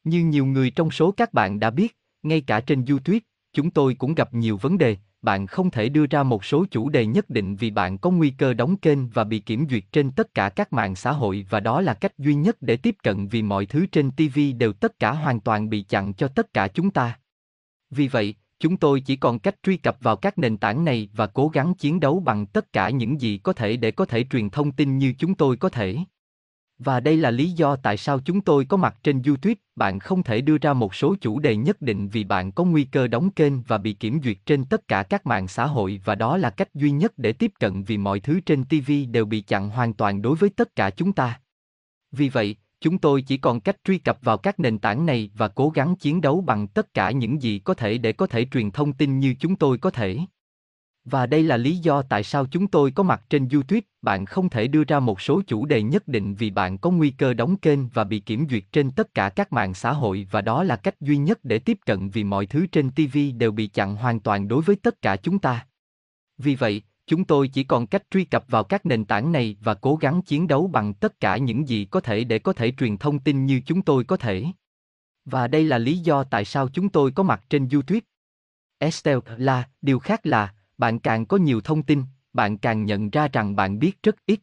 Như 0.03 0.25
nhiều 0.25 0.45
người 0.45 0.71
trong 0.71 0.91
số 0.91 1.11
các 1.11 1.33
bạn 1.33 1.59
đã 1.59 1.69
biết, 1.69 1.97
ngay 2.23 2.41
cả 2.41 2.59
trên 2.59 2.85
YouTube, 2.85 3.19
chúng 3.53 3.71
tôi 3.71 3.95
cũng 3.95 4.15
gặp 4.15 4.33
nhiều 4.33 4.57
vấn 4.57 4.77
đề, 4.77 4.97
bạn 5.25 5.47
không 5.47 5.71
thể 5.71 5.89
đưa 5.89 6.05
ra 6.05 6.23
một 6.23 6.45
số 6.45 6.65
chủ 6.71 6.89
đề 6.89 7.05
nhất 7.05 7.29
định 7.29 7.55
vì 7.55 7.71
bạn 7.71 7.97
có 7.97 8.09
nguy 8.09 8.29
cơ 8.29 8.53
đóng 8.53 8.77
kênh 8.77 9.09
và 9.09 9.23
bị 9.23 9.39
kiểm 9.39 9.67
duyệt 9.69 9.83
trên 9.91 10.11
tất 10.11 10.33
cả 10.33 10.49
các 10.49 10.73
mạng 10.73 10.95
xã 10.95 11.11
hội 11.11 11.45
và 11.49 11.59
đó 11.59 11.81
là 11.81 11.93
cách 11.93 12.17
duy 12.17 12.35
nhất 12.35 12.57
để 12.61 12.77
tiếp 12.77 12.95
cận 13.03 13.27
vì 13.27 13.41
mọi 13.41 13.65
thứ 13.65 13.85
trên 13.85 14.11
TV 14.11 14.39
đều 14.57 14.73
tất 14.73 14.99
cả 14.99 15.11
hoàn 15.11 15.39
toàn 15.39 15.69
bị 15.69 15.81
chặn 15.81 16.13
cho 16.13 16.27
tất 16.27 16.53
cả 16.53 16.67
chúng 16.67 16.91
ta. 16.91 17.19
Vì 17.89 18.07
vậy, 18.07 18.35
chúng 18.59 18.77
tôi 18.77 19.01
chỉ 19.01 19.15
còn 19.15 19.39
cách 19.39 19.55
truy 19.63 19.77
cập 19.77 19.97
vào 20.01 20.15
các 20.15 20.37
nền 20.37 20.57
tảng 20.57 20.85
này 20.85 21.09
và 21.13 21.27
cố 21.27 21.47
gắng 21.47 21.73
chiến 21.73 21.99
đấu 21.99 22.19
bằng 22.19 22.45
tất 22.45 22.73
cả 22.73 22.89
những 22.89 23.21
gì 23.21 23.37
có 23.37 23.53
thể 23.53 23.77
để 23.77 23.91
có 23.91 24.05
thể 24.05 24.23
truyền 24.23 24.49
thông 24.49 24.71
tin 24.71 24.97
như 24.97 25.13
chúng 25.17 25.35
tôi 25.35 25.57
có 25.57 25.69
thể. 25.69 25.97
Và 26.79 26.99
đây 26.99 27.17
là 27.17 27.31
lý 27.31 27.51
do 27.51 27.75
tại 27.75 27.97
sao 27.97 28.19
chúng 28.19 28.41
tôi 28.41 28.65
có 28.65 28.77
mặt 28.77 28.95
trên 29.03 29.21
YouTube, 29.25 29.55
bạn 29.75 29.99
không 29.99 30.23
thể 30.23 30.41
đưa 30.41 30.57
ra 30.57 30.73
một 30.73 30.95
số 30.95 31.15
chủ 31.21 31.39
đề 31.39 31.55
nhất 31.55 31.81
định 31.81 32.07
vì 32.07 32.23
bạn 32.23 32.51
có 32.51 32.63
nguy 32.63 32.83
cơ 32.83 33.07
đóng 33.07 33.29
kênh 33.29 33.61
và 33.61 33.77
bị 33.77 33.93
kiểm 33.93 34.19
duyệt 34.23 34.37
trên 34.45 34.65
tất 34.65 34.87
cả 34.87 35.03
các 35.03 35.25
mạng 35.25 35.47
xã 35.47 35.65
hội 35.65 36.01
và 36.05 36.15
đó 36.15 36.37
là 36.37 36.49
cách 36.49 36.73
duy 36.73 36.91
nhất 36.91 37.13
để 37.17 37.33
tiếp 37.33 37.51
cận 37.59 37.83
vì 37.83 37.97
mọi 37.97 38.19
thứ 38.19 38.39
trên 38.39 38.63
TV 38.63 38.91
đều 39.11 39.25
bị 39.25 39.41
chặn 39.41 39.69
hoàn 39.69 39.93
toàn 39.93 40.21
đối 40.21 40.35
với 40.35 40.49
tất 40.49 40.75
cả 40.75 40.89
chúng 40.89 41.13
ta. 41.13 41.39
Vì 42.11 42.29
vậy, 42.29 42.55
chúng 42.81 42.97
tôi 42.97 43.21
chỉ 43.21 43.37
còn 43.37 43.59
cách 43.59 43.77
truy 43.83 43.97
cập 43.97 44.17
vào 44.21 44.37
các 44.37 44.59
nền 44.59 44.79
tảng 44.79 45.05
này 45.05 45.29
và 45.33 45.47
cố 45.47 45.69
gắng 45.69 45.95
chiến 45.95 46.21
đấu 46.21 46.41
bằng 46.41 46.67
tất 46.67 46.93
cả 46.93 47.11
những 47.11 47.41
gì 47.41 47.59
có 47.59 47.73
thể 47.73 47.97
để 47.97 48.13
có 48.13 48.27
thể 48.27 48.45
truyền 48.45 48.71
thông 48.71 48.93
tin 48.93 49.19
như 49.19 49.35
chúng 49.39 49.55
tôi 49.55 49.77
có 49.77 49.89
thể. 49.89 50.19
Và 51.05 51.25
đây 51.25 51.43
là 51.43 51.57
lý 51.57 51.77
do 51.77 52.01
tại 52.01 52.23
sao 52.23 52.45
chúng 52.45 52.67
tôi 52.67 52.91
có 52.91 53.03
mặt 53.03 53.23
trên 53.29 53.49
YouTube, 53.49 53.81
bạn 54.01 54.25
không 54.25 54.49
thể 54.49 54.67
đưa 54.67 54.83
ra 54.83 54.99
một 54.99 55.21
số 55.21 55.41
chủ 55.47 55.65
đề 55.65 55.81
nhất 55.81 56.07
định 56.07 56.35
vì 56.35 56.49
bạn 56.49 56.77
có 56.77 56.89
nguy 56.89 57.09
cơ 57.09 57.33
đóng 57.33 57.57
kênh 57.57 57.87
và 57.87 58.03
bị 58.03 58.19
kiểm 58.19 58.47
duyệt 58.49 58.63
trên 58.71 58.91
tất 58.91 59.13
cả 59.13 59.29
các 59.29 59.53
mạng 59.53 59.73
xã 59.73 59.91
hội 59.91 60.27
và 60.31 60.41
đó 60.41 60.63
là 60.63 60.75
cách 60.75 61.01
duy 61.01 61.17
nhất 61.17 61.39
để 61.43 61.59
tiếp 61.59 61.77
cận 61.85 62.09
vì 62.09 62.23
mọi 62.23 62.45
thứ 62.45 62.67
trên 62.67 62.91
TV 62.91 63.17
đều 63.37 63.51
bị 63.51 63.67
chặn 63.67 63.95
hoàn 63.95 64.19
toàn 64.19 64.47
đối 64.47 64.61
với 64.61 64.75
tất 64.75 65.01
cả 65.01 65.15
chúng 65.15 65.39
ta. 65.39 65.65
Vì 66.37 66.55
vậy, 66.55 66.81
chúng 67.07 67.25
tôi 67.25 67.47
chỉ 67.47 67.63
còn 67.63 67.87
cách 67.87 68.03
truy 68.11 68.25
cập 68.25 68.45
vào 68.47 68.63
các 68.63 68.85
nền 68.85 69.05
tảng 69.05 69.31
này 69.31 69.57
và 69.63 69.73
cố 69.73 69.95
gắng 69.95 70.21
chiến 70.21 70.47
đấu 70.47 70.67
bằng 70.67 70.93
tất 70.93 71.19
cả 71.19 71.37
những 71.37 71.67
gì 71.67 71.85
có 71.85 71.99
thể 71.99 72.23
để 72.23 72.39
có 72.39 72.53
thể 72.53 72.71
truyền 72.71 72.97
thông 72.97 73.19
tin 73.19 73.45
như 73.45 73.61
chúng 73.65 73.81
tôi 73.81 74.03
có 74.03 74.17
thể. 74.17 74.45
Và 75.25 75.47
đây 75.47 75.63
là 75.63 75.77
lý 75.77 75.97
do 75.97 76.23
tại 76.23 76.45
sao 76.45 76.69
chúng 76.69 76.89
tôi 76.89 77.11
có 77.11 77.23
mặt 77.23 77.43
trên 77.49 77.69
YouTube. 77.69 77.99
Estelle 78.77 79.21
là, 79.37 79.69
điều 79.81 79.99
khác 79.99 80.25
là, 80.25 80.54
bạn 80.77 80.99
càng 80.99 81.25
có 81.25 81.37
nhiều 81.37 81.61
thông 81.61 81.83
tin, 81.83 82.03
bạn 82.33 82.57
càng 82.57 82.85
nhận 82.85 83.09
ra 83.09 83.27
rằng 83.27 83.55
bạn 83.55 83.79
biết 83.79 84.03
rất 84.03 84.15
ít. 84.25 84.39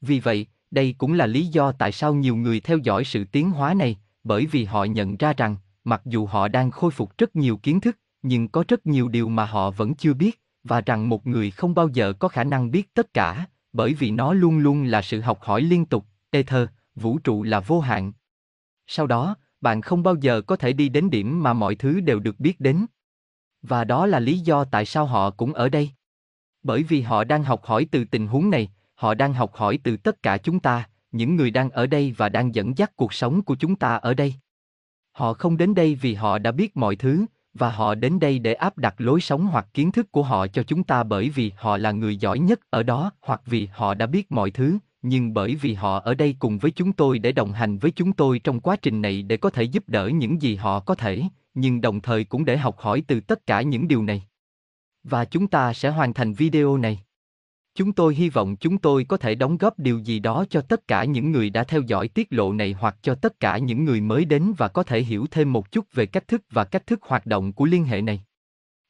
Vì 0.00 0.20
vậy, 0.20 0.46
đây 0.70 0.94
cũng 0.98 1.12
là 1.12 1.26
lý 1.26 1.46
do 1.46 1.72
tại 1.72 1.92
sao 1.92 2.14
nhiều 2.14 2.36
người 2.36 2.60
theo 2.60 2.78
dõi 2.78 3.04
sự 3.04 3.24
tiến 3.24 3.50
hóa 3.50 3.74
này, 3.74 3.98
bởi 4.24 4.46
vì 4.46 4.64
họ 4.64 4.84
nhận 4.84 5.16
ra 5.16 5.32
rằng, 5.32 5.56
mặc 5.84 6.02
dù 6.04 6.26
họ 6.26 6.48
đang 6.48 6.70
khôi 6.70 6.90
phục 6.90 7.18
rất 7.18 7.36
nhiều 7.36 7.56
kiến 7.56 7.80
thức, 7.80 7.98
nhưng 8.22 8.48
có 8.48 8.64
rất 8.68 8.86
nhiều 8.86 9.08
điều 9.08 9.28
mà 9.28 9.44
họ 9.44 9.70
vẫn 9.70 9.94
chưa 9.94 10.14
biết, 10.14 10.40
và 10.64 10.80
rằng 10.80 11.08
một 11.08 11.26
người 11.26 11.50
không 11.50 11.74
bao 11.74 11.88
giờ 11.88 12.12
có 12.12 12.28
khả 12.28 12.44
năng 12.44 12.70
biết 12.70 12.94
tất 12.94 13.14
cả, 13.14 13.46
bởi 13.72 13.94
vì 13.94 14.10
nó 14.10 14.32
luôn 14.32 14.58
luôn 14.58 14.84
là 14.84 15.02
sự 15.02 15.20
học 15.20 15.38
hỏi 15.42 15.62
liên 15.62 15.84
tục, 15.84 16.06
ether, 16.30 16.68
vũ 16.94 17.18
trụ 17.18 17.42
là 17.42 17.60
vô 17.60 17.80
hạn. 17.80 18.12
Sau 18.86 19.06
đó, 19.06 19.36
bạn 19.60 19.80
không 19.80 20.02
bao 20.02 20.16
giờ 20.20 20.40
có 20.40 20.56
thể 20.56 20.72
đi 20.72 20.88
đến 20.88 21.10
điểm 21.10 21.42
mà 21.42 21.52
mọi 21.52 21.74
thứ 21.74 22.00
đều 22.00 22.20
được 22.20 22.40
biết 22.40 22.60
đến. 22.60 22.86
Và 23.62 23.84
đó 23.84 24.06
là 24.06 24.20
lý 24.20 24.38
do 24.38 24.64
tại 24.64 24.84
sao 24.84 25.06
họ 25.06 25.30
cũng 25.30 25.52
ở 25.52 25.68
đây. 25.68 25.90
Bởi 26.62 26.82
vì 26.82 27.00
họ 27.00 27.24
đang 27.24 27.44
học 27.44 27.64
hỏi 27.64 27.86
từ 27.90 28.04
tình 28.04 28.26
huống 28.26 28.50
này, 28.50 28.68
họ 28.94 29.14
đang 29.14 29.32
học 29.32 29.54
hỏi 29.54 29.78
từ 29.82 29.96
tất 29.96 30.22
cả 30.22 30.38
chúng 30.38 30.60
ta, 30.60 30.88
những 31.12 31.36
người 31.36 31.50
đang 31.50 31.70
ở 31.70 31.86
đây 31.86 32.14
và 32.16 32.28
đang 32.28 32.54
dẫn 32.54 32.78
dắt 32.78 32.92
cuộc 32.96 33.12
sống 33.12 33.42
của 33.42 33.54
chúng 33.54 33.76
ta 33.76 33.96
ở 33.96 34.14
đây. 34.14 34.34
Họ 35.12 35.32
không 35.32 35.56
đến 35.56 35.74
đây 35.74 35.94
vì 35.94 36.14
họ 36.14 36.38
đã 36.38 36.52
biết 36.52 36.76
mọi 36.76 36.96
thứ, 36.96 37.24
và 37.54 37.70
họ 37.70 37.94
đến 37.94 38.20
đây 38.20 38.38
để 38.38 38.54
áp 38.54 38.78
đặt 38.78 38.94
lối 38.98 39.20
sống 39.20 39.46
hoặc 39.46 39.66
kiến 39.74 39.92
thức 39.92 40.12
của 40.12 40.22
họ 40.22 40.46
cho 40.46 40.62
chúng 40.62 40.84
ta 40.84 41.02
bởi 41.02 41.28
vì 41.28 41.52
họ 41.56 41.76
là 41.76 41.92
người 41.92 42.16
giỏi 42.16 42.38
nhất 42.38 42.60
ở 42.70 42.82
đó 42.82 43.12
hoặc 43.22 43.42
vì 43.46 43.68
họ 43.72 43.94
đã 43.94 44.06
biết 44.06 44.32
mọi 44.32 44.50
thứ, 44.50 44.78
nhưng 45.02 45.34
bởi 45.34 45.54
vì 45.54 45.74
họ 45.74 46.00
ở 46.00 46.14
đây 46.14 46.36
cùng 46.38 46.58
với 46.58 46.70
chúng 46.70 46.92
tôi 46.92 47.18
để 47.18 47.32
đồng 47.32 47.52
hành 47.52 47.78
với 47.78 47.90
chúng 47.90 48.12
tôi 48.12 48.38
trong 48.38 48.60
quá 48.60 48.76
trình 48.76 49.02
này 49.02 49.22
để 49.22 49.36
có 49.36 49.50
thể 49.50 49.62
giúp 49.62 49.84
đỡ 49.86 50.08
những 50.08 50.42
gì 50.42 50.56
họ 50.56 50.80
có 50.80 50.94
thể, 50.94 51.22
nhưng 51.54 51.80
đồng 51.80 52.00
thời 52.00 52.24
cũng 52.24 52.44
để 52.44 52.56
học 52.56 52.78
hỏi 52.78 53.02
từ 53.06 53.20
tất 53.20 53.46
cả 53.46 53.62
những 53.62 53.88
điều 53.88 54.02
này. 54.02 54.22
Và 55.04 55.24
chúng 55.24 55.46
ta 55.46 55.72
sẽ 55.72 55.90
hoàn 55.90 56.14
thành 56.14 56.32
video 56.32 56.76
này. 56.76 57.02
Chúng 57.74 57.92
tôi 57.92 58.14
hy 58.14 58.28
vọng 58.28 58.56
chúng 58.56 58.78
tôi 58.78 59.04
có 59.04 59.16
thể 59.16 59.34
đóng 59.34 59.56
góp 59.56 59.78
điều 59.78 59.98
gì 59.98 60.18
đó 60.18 60.44
cho 60.50 60.60
tất 60.60 60.88
cả 60.88 61.04
những 61.04 61.32
người 61.32 61.50
đã 61.50 61.64
theo 61.64 61.80
dõi 61.80 62.08
tiết 62.08 62.26
lộ 62.30 62.52
này 62.52 62.72
hoặc 62.72 62.96
cho 63.02 63.14
tất 63.14 63.40
cả 63.40 63.58
những 63.58 63.84
người 63.84 64.00
mới 64.00 64.24
đến 64.24 64.52
và 64.58 64.68
có 64.68 64.82
thể 64.82 65.02
hiểu 65.02 65.26
thêm 65.30 65.52
một 65.52 65.72
chút 65.72 65.92
về 65.92 66.06
cách 66.06 66.28
thức 66.28 66.42
và 66.50 66.64
cách 66.64 66.86
thức 66.86 67.02
hoạt 67.02 67.26
động 67.26 67.52
của 67.52 67.64
liên 67.64 67.84
hệ 67.84 68.02
này. 68.02 68.24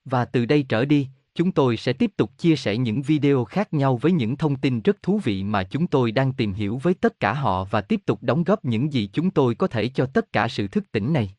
Và 0.04 0.24
từ 0.24 0.46
đây 0.46 0.62
trở 0.62 0.84
đi, 0.84 1.08
chúng 1.34 1.52
tôi 1.52 1.76
sẽ 1.76 1.92
tiếp 1.92 2.10
tục 2.16 2.38
chia 2.38 2.56
sẻ 2.56 2.76
những 2.76 3.02
video 3.02 3.44
khác 3.44 3.74
nhau 3.74 3.96
với 3.96 4.12
những 4.12 4.36
thông 4.36 4.56
tin 4.56 4.80
rất 4.80 5.02
thú 5.02 5.20
vị 5.24 5.44
mà 5.44 5.64
chúng 5.64 5.86
tôi 5.86 6.12
đang 6.12 6.32
tìm 6.32 6.52
hiểu 6.52 6.78
với 6.82 6.94
tất 6.94 7.20
cả 7.20 7.32
họ 7.32 7.64
và 7.64 7.80
tiếp 7.80 8.00
tục 8.06 8.22
đóng 8.22 8.44
góp 8.44 8.64
những 8.64 8.92
gì 8.92 9.10
chúng 9.12 9.30
tôi 9.30 9.54
có 9.54 9.66
thể 9.66 9.88
cho 9.88 10.06
tất 10.06 10.32
cả 10.32 10.48
sự 10.48 10.68
thức 10.68 10.92
tỉnh 10.92 11.12
này. 11.12 11.34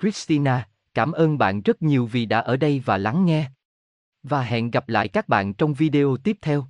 Christina, 0.00 0.68
cảm 0.94 1.12
ơn 1.12 1.38
bạn 1.38 1.62
rất 1.62 1.82
nhiều 1.82 2.06
vì 2.06 2.26
đã 2.26 2.38
ở 2.38 2.56
đây 2.56 2.82
và 2.84 2.98
lắng 2.98 3.26
nghe. 3.26 3.50
Và 4.22 4.42
hẹn 4.42 4.70
gặp 4.70 4.88
lại 4.88 5.08
các 5.08 5.28
bạn 5.28 5.54
trong 5.54 5.74
video 5.74 6.16
tiếp 6.24 6.36
theo. 6.42 6.66